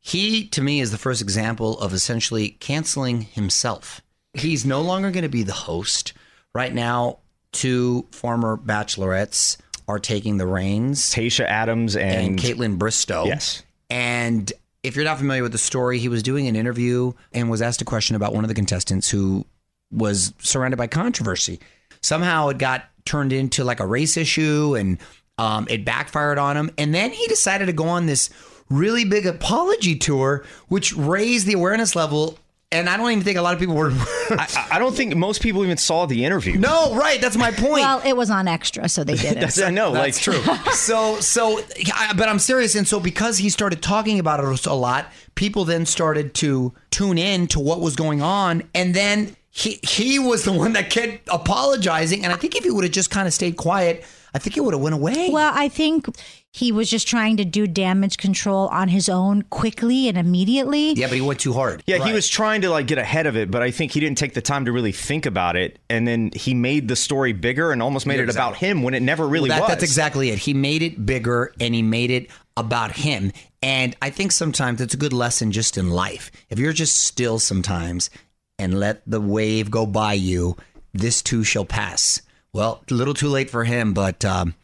He, 0.00 0.48
to 0.48 0.62
me, 0.62 0.80
is 0.80 0.90
the 0.90 0.98
first 0.98 1.20
example 1.20 1.78
of 1.80 1.92
essentially 1.92 2.50
canceling 2.50 3.22
himself. 3.22 4.00
He's 4.32 4.64
no 4.64 4.80
longer 4.80 5.10
going 5.10 5.22
to 5.22 5.28
be 5.28 5.42
the 5.42 5.52
host. 5.52 6.14
Right 6.54 6.74
now, 6.74 7.18
two 7.52 8.06
former 8.12 8.56
bachelorettes 8.56 9.58
are 9.86 9.98
taking 9.98 10.38
the 10.38 10.46
reins. 10.46 11.12
Tayshia 11.12 11.44
Adams 11.44 11.94
and, 11.94 12.26
and 12.26 12.38
Kaitlyn 12.38 12.78
Bristowe. 12.78 13.26
Yes. 13.26 13.62
And 13.90 14.52
if 14.86 14.94
you're 14.94 15.04
not 15.04 15.18
familiar 15.18 15.42
with 15.42 15.52
the 15.52 15.58
story, 15.58 15.98
he 15.98 16.08
was 16.08 16.22
doing 16.22 16.46
an 16.46 16.54
interview 16.54 17.12
and 17.32 17.50
was 17.50 17.60
asked 17.60 17.82
a 17.82 17.84
question 17.84 18.14
about 18.14 18.32
one 18.32 18.44
of 18.44 18.48
the 18.48 18.54
contestants 18.54 19.10
who 19.10 19.44
was 19.90 20.32
surrounded 20.38 20.76
by 20.76 20.86
controversy. 20.86 21.58
Somehow 22.02 22.48
it 22.48 22.58
got 22.58 22.84
turned 23.04 23.32
into 23.32 23.64
like 23.64 23.80
a 23.80 23.86
race 23.86 24.16
issue 24.16 24.76
and 24.76 24.98
um, 25.38 25.66
it 25.68 25.84
backfired 25.84 26.38
on 26.38 26.56
him. 26.56 26.70
And 26.78 26.94
then 26.94 27.10
he 27.10 27.26
decided 27.26 27.66
to 27.66 27.72
go 27.72 27.88
on 27.88 28.06
this 28.06 28.30
really 28.70 29.04
big 29.04 29.26
apology 29.26 29.96
tour, 29.96 30.44
which 30.68 30.94
raised 30.96 31.46
the 31.46 31.54
awareness 31.54 31.96
level. 31.96 32.38
And 32.76 32.88
I 32.88 32.96
don't 32.96 33.10
even 33.10 33.24
think 33.24 33.38
a 33.38 33.42
lot 33.42 33.54
of 33.54 33.60
people 33.60 33.74
were. 33.74 33.90
I, 34.30 34.68
I 34.72 34.78
don't 34.78 34.94
think 34.94 35.16
most 35.16 35.42
people 35.42 35.64
even 35.64 35.76
saw 35.76 36.06
the 36.06 36.24
interview. 36.24 36.58
no, 36.58 36.94
right. 36.94 37.20
That's 37.20 37.36
my 37.36 37.50
point. 37.50 37.82
Well, 37.82 38.02
it 38.04 38.16
was 38.16 38.30
on 38.30 38.46
extra, 38.48 38.88
so 38.88 39.02
they 39.04 39.14
did 39.14 39.36
it. 39.36 39.40
That's, 39.40 39.60
I 39.60 39.70
know, 39.70 39.90
like 39.92 40.14
true. 40.14 40.40
so, 40.72 41.18
so, 41.20 41.60
I- 41.94 42.12
but 42.16 42.28
I'm 42.28 42.38
serious. 42.38 42.74
And 42.74 42.86
so, 42.86 43.00
because 43.00 43.38
he 43.38 43.48
started 43.48 43.82
talking 43.82 44.18
about 44.18 44.40
it 44.40 44.66
a 44.66 44.74
lot, 44.74 45.10
people 45.34 45.64
then 45.64 45.86
started 45.86 46.34
to 46.34 46.72
tune 46.90 47.18
in 47.18 47.46
to 47.48 47.60
what 47.60 47.80
was 47.80 47.96
going 47.96 48.22
on, 48.22 48.62
and 48.74 48.94
then 48.94 49.36
he 49.50 49.80
he 49.82 50.18
was 50.18 50.44
the 50.44 50.52
one 50.52 50.74
that 50.74 50.90
kept 50.90 51.28
apologizing. 51.30 52.24
And 52.24 52.32
I 52.32 52.36
think 52.36 52.56
if 52.56 52.64
he 52.64 52.70
would 52.70 52.84
have 52.84 52.92
just 52.92 53.10
kind 53.10 53.26
of 53.26 53.32
stayed 53.34 53.56
quiet, 53.56 54.04
I 54.36 54.38
think 54.38 54.58
it 54.58 54.60
would 54.60 54.74
have 54.74 54.82
went 54.82 54.94
away. 54.94 55.30
Well, 55.32 55.50
I 55.54 55.68
think 55.68 56.06
he 56.52 56.70
was 56.72 56.90
just 56.90 57.08
trying 57.08 57.38
to 57.38 57.44
do 57.44 57.66
damage 57.66 58.18
control 58.18 58.68
on 58.68 58.88
his 58.88 59.08
own 59.08 59.42
quickly 59.44 60.08
and 60.08 60.18
immediately. 60.18 60.92
yeah, 60.92 61.06
but 61.06 61.14
he 61.14 61.22
went 61.22 61.40
too 61.40 61.54
hard. 61.54 61.82
Yeah, 61.86 62.04
he 62.04 62.12
was 62.12 62.28
trying 62.28 62.60
to 62.60 62.70
like 62.70 62.86
get 62.86 62.98
ahead 62.98 63.26
of 63.26 63.34
it, 63.36 63.50
but 63.50 63.62
I 63.62 63.70
think 63.70 63.92
he 63.92 64.00
didn't 64.00 64.18
take 64.18 64.34
the 64.34 64.42
time 64.42 64.66
to 64.66 64.72
really 64.72 64.92
think 64.92 65.24
about 65.24 65.56
it, 65.56 65.78
and 65.88 66.06
then 66.06 66.30
he 66.34 66.52
made 66.52 66.88
the 66.88 66.96
story 66.96 67.32
bigger 67.32 67.72
and 67.72 67.82
almost 67.82 68.06
made 68.06 68.16
Yeah, 68.16 68.24
it 68.24 68.30
about 68.30 68.56
him 68.56 68.82
when 68.82 68.92
it 68.92 69.00
never 69.00 69.26
really 69.26 69.48
That- 69.48 69.62
was. 69.62 69.68
That's 69.70 69.82
exactly 69.82 70.28
it. 70.28 70.38
He 70.38 70.52
made 70.52 70.82
it 70.82 71.06
bigger 71.06 71.52
and 71.58 71.74
he 71.74 71.80
made 71.82 72.10
it 72.10 72.28
about 72.58 72.92
him. 72.92 73.32
And 73.62 73.96
I 74.02 74.10
think 74.10 74.32
sometimes 74.32 74.80
it's 74.82 74.92
a 74.94 74.98
good 74.98 75.14
lesson 75.14 75.52
just 75.52 75.78
in 75.78 75.90
life. 75.90 76.30
If 76.50 76.58
you're 76.58 76.74
just 76.74 76.96
still 77.04 77.38
sometimes 77.38 78.10
and 78.58 78.78
let 78.78 79.02
the 79.06 79.20
wave 79.20 79.70
go 79.70 79.86
by 79.86 80.12
you, 80.12 80.56
this 80.94 81.20
too 81.22 81.42
shall 81.44 81.64
pass. 81.64 82.20
Well, 82.56 82.82
a 82.90 82.94
little 82.94 83.12
too 83.12 83.28
late 83.28 83.50
for 83.50 83.64
him, 83.64 83.92
but 83.92 84.24
um, 84.24 84.54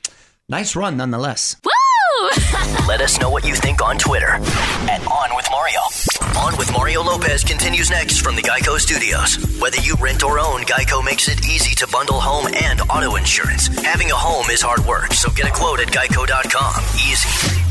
nice 0.48 0.74
run 0.74 0.96
nonetheless. 0.96 1.56
Let 2.88 3.02
us 3.02 3.20
know 3.20 3.28
what 3.28 3.44
you 3.44 3.54
think 3.54 3.82
on 3.82 3.98
Twitter 3.98 4.30
at 4.30 5.06
On 5.06 5.36
With 5.36 5.46
Mario. 5.50 5.80
On 6.38 6.56
with 6.56 6.72
Mario 6.72 7.02
Lopez 7.02 7.44
continues 7.44 7.90
next 7.90 8.20
from 8.20 8.34
the 8.34 8.40
Geico 8.40 8.78
Studios. 8.78 9.36
Whether 9.60 9.76
you 9.82 9.94
rent 10.00 10.22
or 10.22 10.38
own, 10.38 10.62
Geico 10.62 11.04
makes 11.04 11.28
it 11.28 11.44
easy 11.44 11.74
to 11.76 11.86
bundle 11.92 12.18
home 12.18 12.46
and 12.54 12.80
auto 12.88 13.16
insurance. 13.16 13.66
Having 13.84 14.10
a 14.10 14.16
home 14.16 14.48
is 14.48 14.62
hard 14.62 14.80
work, 14.86 15.12
so 15.12 15.30
get 15.30 15.46
a 15.46 15.52
quote 15.52 15.80
at 15.80 15.88
geico.com. 15.88 16.82
Easy. 16.94 17.62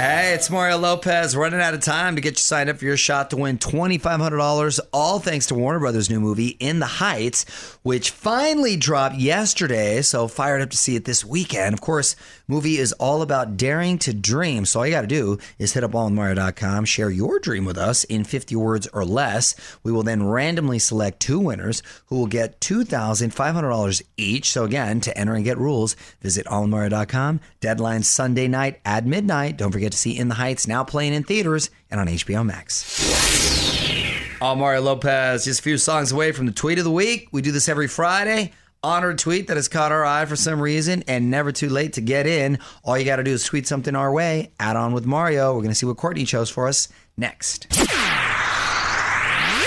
Hey, 0.00 0.32
it's 0.32 0.48
Mario 0.48 0.78
Lopez 0.78 1.36
running 1.36 1.60
out 1.60 1.74
of 1.74 1.80
time 1.82 2.14
to 2.14 2.22
get 2.22 2.30
you 2.30 2.38
signed 2.38 2.70
up 2.70 2.78
for 2.78 2.86
your 2.86 2.96
shot 2.96 3.28
to 3.30 3.36
win 3.36 3.58
$2,500, 3.58 4.80
all 4.94 5.18
thanks 5.18 5.48
to 5.48 5.54
Warner 5.54 5.78
Brothers' 5.78 6.08
new 6.08 6.20
movie, 6.20 6.56
In 6.58 6.78
the 6.78 6.86
Heights, 6.86 7.44
which 7.82 8.10
finally 8.10 8.76
dropped 8.76 9.16
yesterday. 9.16 10.02
So 10.02 10.28
fired 10.28 10.62
up 10.62 10.70
to 10.70 10.76
see 10.76 10.96
it 10.96 11.04
this 11.04 11.24
weekend. 11.24 11.72
Of 11.72 11.80
course, 11.80 12.16
movie 12.46 12.78
is 12.78 12.92
all 12.94 13.22
about 13.22 13.56
daring 13.56 13.98
to 13.98 14.12
dream. 14.12 14.64
So 14.64 14.80
all 14.80 14.86
you 14.86 14.92
got 14.92 15.02
to 15.02 15.06
do 15.06 15.38
is 15.58 15.72
hit 15.72 15.84
up 15.84 15.92
allmario.com, 15.92 16.84
share 16.84 17.10
your 17.10 17.38
dream 17.38 17.64
with 17.64 17.78
us 17.78 18.04
in 18.04 18.24
50 18.24 18.56
words 18.56 18.86
or 18.92 19.04
less. 19.04 19.54
We 19.82 19.92
will 19.92 20.02
then 20.02 20.26
randomly 20.26 20.78
select 20.78 21.20
two 21.20 21.38
winners 21.38 21.82
who 22.06 22.18
will 22.18 22.26
get 22.26 22.60
$2,500 22.60 24.02
each. 24.16 24.50
So 24.50 24.64
again, 24.64 25.00
to 25.00 25.16
enter 25.16 25.34
and 25.34 25.44
get 25.44 25.58
rules, 25.58 25.96
visit 26.20 26.46
allmario.com. 26.46 27.40
Deadline 27.60 28.02
Sunday 28.02 28.48
night 28.48 28.80
at 28.84 29.06
midnight. 29.06 29.56
Don't 29.56 29.72
forget 29.72 29.92
to 29.92 29.98
see 29.98 30.16
In 30.16 30.28
the 30.28 30.34
Heights 30.34 30.66
now 30.66 30.84
playing 30.84 31.14
in 31.14 31.22
theaters 31.22 31.70
and 31.90 32.00
on 32.00 32.06
HBO 32.06 32.44
Max. 32.44 33.59
All 34.42 34.56
Mario 34.56 34.80
Lopez, 34.80 35.44
just 35.44 35.60
a 35.60 35.62
few 35.62 35.76
songs 35.76 36.12
away 36.12 36.32
from 36.32 36.46
the 36.46 36.52
tweet 36.52 36.78
of 36.78 36.84
the 36.84 36.90
week. 36.90 37.28
We 37.30 37.42
do 37.42 37.52
this 37.52 37.68
every 37.68 37.88
Friday. 37.88 38.52
Honored 38.82 39.18
tweet 39.18 39.48
that 39.48 39.58
has 39.58 39.68
caught 39.68 39.92
our 39.92 40.02
eye 40.02 40.24
for 40.24 40.36
some 40.36 40.62
reason 40.62 41.04
and 41.06 41.30
never 41.30 41.52
too 41.52 41.68
late 41.68 41.92
to 41.94 42.00
get 42.00 42.26
in. 42.26 42.58
All 42.82 42.96
you 42.96 43.04
got 43.04 43.16
to 43.16 43.22
do 43.22 43.32
is 43.32 43.44
tweet 43.44 43.66
something 43.66 43.94
our 43.94 44.10
way. 44.10 44.52
Add 44.58 44.76
on 44.76 44.94
with 44.94 45.04
Mario. 45.04 45.52
We're 45.52 45.60
going 45.60 45.68
to 45.68 45.74
see 45.74 45.84
what 45.84 45.98
Courtney 45.98 46.24
chose 46.24 46.48
for 46.48 46.68
us 46.68 46.88
next. 47.18 47.66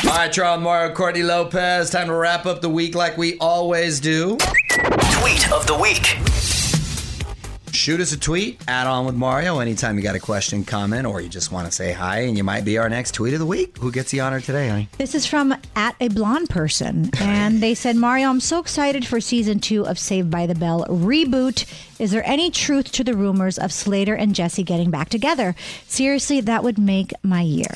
All 0.06 0.10
right, 0.10 0.32
Charles 0.32 0.64
Mario, 0.64 0.92
Courtney 0.96 1.22
Lopez. 1.22 1.92
Time 1.92 2.08
to 2.08 2.16
wrap 2.16 2.48
up 2.48 2.62
the 2.62 2.70
week 2.70 2.96
like 2.96 3.16
we 3.16 3.38
always 3.38 4.00
do. 4.00 4.38
Tweet 4.70 5.52
of 5.52 5.68
the 5.68 5.78
week. 5.80 6.18
Shoot 7.84 8.00
us 8.00 8.14
a 8.14 8.18
tweet, 8.18 8.62
add 8.70 8.88
on 8.88 9.06
with 9.06 9.16
Mario 9.16 9.60
anytime 9.60 9.98
you 9.98 10.04
got 10.04 10.16
a 10.16 10.20
question, 10.22 10.64
comment, 10.64 11.06
or 11.06 11.20
you 11.20 11.28
just 11.28 11.52
want 11.52 11.66
to 11.66 11.72
say 11.74 11.92
hi, 11.92 12.20
and 12.20 12.38
you 12.38 12.44
might 12.46 12.64
be 12.64 12.78
our 12.78 12.88
next 12.88 13.14
tweet 13.14 13.34
of 13.34 13.42
the 13.42 13.46
week. 13.46 13.78
Who 13.80 13.92
gets 13.92 14.10
the 14.10 14.22
honor 14.22 14.40
today, 14.40 14.70
honey? 14.70 14.88
This 14.98 15.14
is 15.14 15.26
from 15.26 15.54
at 15.76 15.98
a 16.00 16.08
blonde 16.08 16.50
person, 16.50 17.10
and 17.20 17.62
they 17.62 17.76
said, 17.76 17.98
"Mario, 17.98 18.30
I'm 18.30 18.40
so 18.40 18.60
excited 18.60 19.06
for 19.06 19.20
season 19.20 19.60
two 19.60 19.86
of 19.86 20.00
Saved 20.00 20.32
by 20.32 20.46
the 20.46 20.56
Bell 20.56 20.86
reboot. 20.88 21.66
Is 22.00 22.12
there 22.12 22.26
any 22.26 22.50
truth 22.50 22.90
to 22.94 23.04
the 23.04 23.18
rumors 23.18 23.58
of 23.58 23.74
Slater 23.74 24.16
and 24.16 24.34
Jessie 24.34 24.64
getting 24.64 24.90
back 24.90 25.10
together? 25.10 25.54
Seriously, 25.86 26.40
that 26.40 26.64
would 26.64 26.78
make 26.78 27.12
my 27.22 27.42
year." 27.42 27.76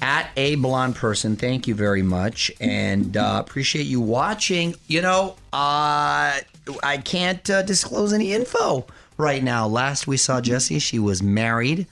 At 0.00 0.30
a 0.36 0.56
blonde 0.56 0.96
person, 0.96 1.36
thank 1.36 1.68
you 1.68 1.76
very 1.76 2.02
much, 2.02 2.50
and 2.60 3.16
uh, 3.16 3.36
appreciate 3.46 3.86
you 3.86 4.00
watching. 4.00 4.74
You 4.88 5.02
know, 5.02 5.36
uh, 5.52 6.40
I 6.82 6.98
can't 7.04 7.48
uh, 7.48 7.62
disclose 7.62 8.12
any 8.12 8.32
info 8.32 8.84
right 9.16 9.42
now. 9.42 9.66
Last 9.66 10.06
we 10.06 10.16
saw 10.16 10.40
Jessie, 10.40 10.78
she 10.78 10.98
was 10.98 11.22
married. 11.22 11.86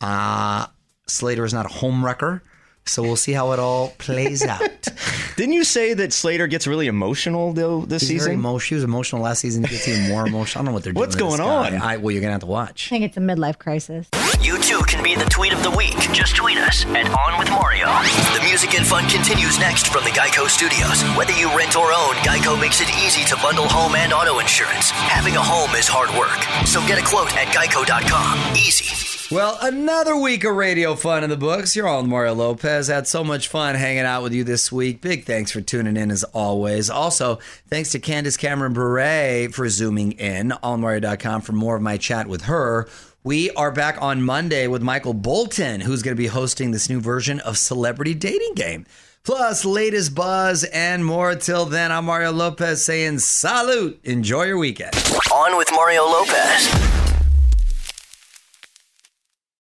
Uh, 0.00 0.66
Slater 1.06 1.44
is 1.44 1.54
not 1.54 1.66
a 1.66 1.68
homewrecker. 1.68 2.40
So 2.86 3.02
we'll 3.02 3.16
see 3.16 3.32
how 3.32 3.52
it 3.52 3.58
all 3.60 3.88
plays 3.98 4.44
out. 4.44 4.60
Didn't 5.36 5.52
you 5.54 5.62
say 5.64 5.94
that 5.94 6.12
Slater 6.12 6.46
gets 6.48 6.66
really 6.66 6.88
emotional 6.88 7.52
though 7.52 7.82
this 7.82 8.02
He's 8.02 8.08
very 8.08 8.18
season? 8.20 8.32
emo- 8.34 8.58
she 8.58 8.74
was 8.74 8.82
emotional 8.82 9.22
last 9.22 9.40
season. 9.40 9.62
He 9.62 9.70
gets 9.70 9.86
even 9.86 10.08
more 10.08 10.26
emotional. 10.26 10.60
I 10.60 10.64
don't 10.64 10.72
know 10.72 10.74
what 10.74 10.82
they're 10.84 10.92
What's 10.92 11.14
doing. 11.14 11.30
What's 11.30 11.40
going 11.40 11.74
on? 11.74 11.80
I, 11.80 11.98
well, 11.98 12.10
you're 12.10 12.20
gonna 12.20 12.32
have 12.32 12.40
to 12.40 12.46
watch. 12.46 12.88
I 12.88 12.90
think 12.90 13.04
it's 13.04 13.16
a 13.16 13.20
midlife 13.20 13.58
crisis. 13.58 14.08
You 14.40 14.58
too 14.58 14.80
can 14.88 15.04
be 15.04 15.14
the 15.14 15.26
tweet 15.26 15.52
of 15.52 15.62
the 15.62 15.70
week. 15.70 15.96
Just 16.12 16.34
tweet 16.34 16.56
us 16.58 16.84
at 16.86 17.06
On 17.16 17.38
With 17.38 17.50
Mario. 17.50 17.86
The 18.34 18.42
music 18.42 18.74
and 18.74 18.84
fun 18.86 19.08
continues 19.08 19.58
next 19.60 19.88
from 19.88 20.02
the 20.02 20.10
Geico 20.10 20.48
Studios. 20.48 21.02
Whether 21.16 21.32
you 21.38 21.46
rent 21.56 21.76
or 21.76 21.92
own, 21.92 22.14
Geico 22.26 22.58
makes 22.60 22.80
it 22.80 22.88
easy 23.04 23.24
to 23.26 23.36
bundle 23.36 23.68
home 23.68 23.94
and 23.94 24.12
auto 24.12 24.40
insurance. 24.40 24.90
Having 24.90 25.36
a 25.36 25.42
home 25.42 25.70
is 25.76 25.86
hard 25.86 26.10
work, 26.18 26.42
so 26.66 26.80
get 26.88 26.98
a 26.98 27.04
quote 27.06 27.32
at 27.36 27.48
geico.com. 27.54 28.56
Easy. 28.56 29.09
Well, 29.30 29.58
another 29.62 30.16
week 30.16 30.42
of 30.42 30.56
radio 30.56 30.96
fun 30.96 31.22
in 31.22 31.30
the 31.30 31.36
books. 31.36 31.76
You're 31.76 31.86
on 31.86 32.08
Mario 32.08 32.34
Lopez. 32.34 32.88
Had 32.88 33.06
so 33.06 33.22
much 33.22 33.46
fun 33.46 33.76
hanging 33.76 34.02
out 34.02 34.24
with 34.24 34.32
you 34.32 34.42
this 34.42 34.72
week. 34.72 35.00
Big 35.00 35.24
thanks 35.24 35.52
for 35.52 35.60
tuning 35.60 35.96
in 35.96 36.10
as 36.10 36.24
always. 36.24 36.90
Also, 36.90 37.38
thanks 37.68 37.92
to 37.92 38.00
Candace 38.00 38.36
Cameron 38.36 38.72
Bure 38.72 39.48
for 39.50 39.68
zooming 39.68 40.12
in. 40.12 40.50
OnMario.com 40.64 41.42
for 41.42 41.52
more 41.52 41.76
of 41.76 41.82
my 41.82 41.96
chat 41.96 42.26
with 42.26 42.42
her. 42.42 42.88
We 43.22 43.52
are 43.52 43.70
back 43.70 44.02
on 44.02 44.20
Monday 44.20 44.66
with 44.66 44.82
Michael 44.82 45.14
Bolton, 45.14 45.80
who's 45.80 46.02
going 46.02 46.16
to 46.16 46.20
be 46.20 46.26
hosting 46.26 46.72
this 46.72 46.90
new 46.90 47.00
version 47.00 47.38
of 47.38 47.56
Celebrity 47.56 48.14
Dating 48.14 48.54
Game. 48.54 48.84
Plus, 49.22 49.64
latest 49.64 50.12
buzz 50.12 50.64
and 50.64 51.04
more. 51.04 51.36
Till 51.36 51.66
then, 51.66 51.92
I'm 51.92 52.06
Mario 52.06 52.32
Lopez 52.32 52.84
saying 52.84 53.20
salute. 53.20 54.00
Enjoy 54.02 54.42
your 54.42 54.58
weekend. 54.58 54.96
On 55.32 55.56
with 55.56 55.68
Mario 55.72 56.02
Lopez. 56.02 56.99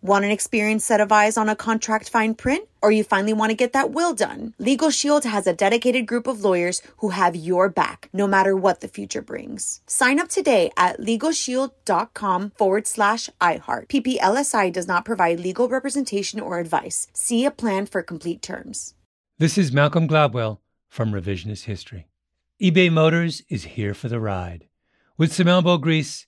Want 0.00 0.24
an 0.24 0.30
experienced 0.30 0.86
set 0.86 1.00
of 1.00 1.10
eyes 1.10 1.36
on 1.36 1.48
a 1.48 1.56
contract 1.56 2.08
fine 2.08 2.34
print? 2.34 2.68
Or 2.80 2.92
you 2.92 3.02
finally 3.02 3.32
want 3.32 3.50
to 3.50 3.56
get 3.56 3.72
that 3.72 3.90
will 3.90 4.14
done? 4.14 4.54
Legal 4.58 4.90
Shield 4.90 5.24
has 5.24 5.48
a 5.48 5.52
dedicated 5.52 6.06
group 6.06 6.28
of 6.28 6.44
lawyers 6.44 6.80
who 6.98 7.08
have 7.08 7.34
your 7.34 7.68
back, 7.68 8.08
no 8.12 8.28
matter 8.28 8.54
what 8.54 8.80
the 8.80 8.86
future 8.86 9.20
brings. 9.20 9.80
Sign 9.88 10.20
up 10.20 10.28
today 10.28 10.70
at 10.76 11.00
LegalShield.com 11.00 12.50
forward 12.50 12.86
slash 12.86 13.28
iHeart. 13.40 13.88
PPLSI 13.88 14.72
does 14.72 14.86
not 14.86 15.04
provide 15.04 15.40
legal 15.40 15.68
representation 15.68 16.38
or 16.38 16.60
advice. 16.60 17.08
See 17.12 17.44
a 17.44 17.50
plan 17.50 17.86
for 17.86 18.00
complete 18.00 18.40
terms. 18.40 18.94
This 19.38 19.58
is 19.58 19.72
Malcolm 19.72 20.06
Gladwell 20.06 20.58
from 20.88 21.10
Revisionist 21.10 21.64
History. 21.64 22.06
eBay 22.62 22.92
Motors 22.92 23.42
is 23.48 23.64
here 23.64 23.94
for 23.94 24.08
the 24.08 24.20
ride. 24.20 24.68
With 25.16 25.32
some 25.32 25.48
elbow 25.48 25.78
grease, 25.78 26.27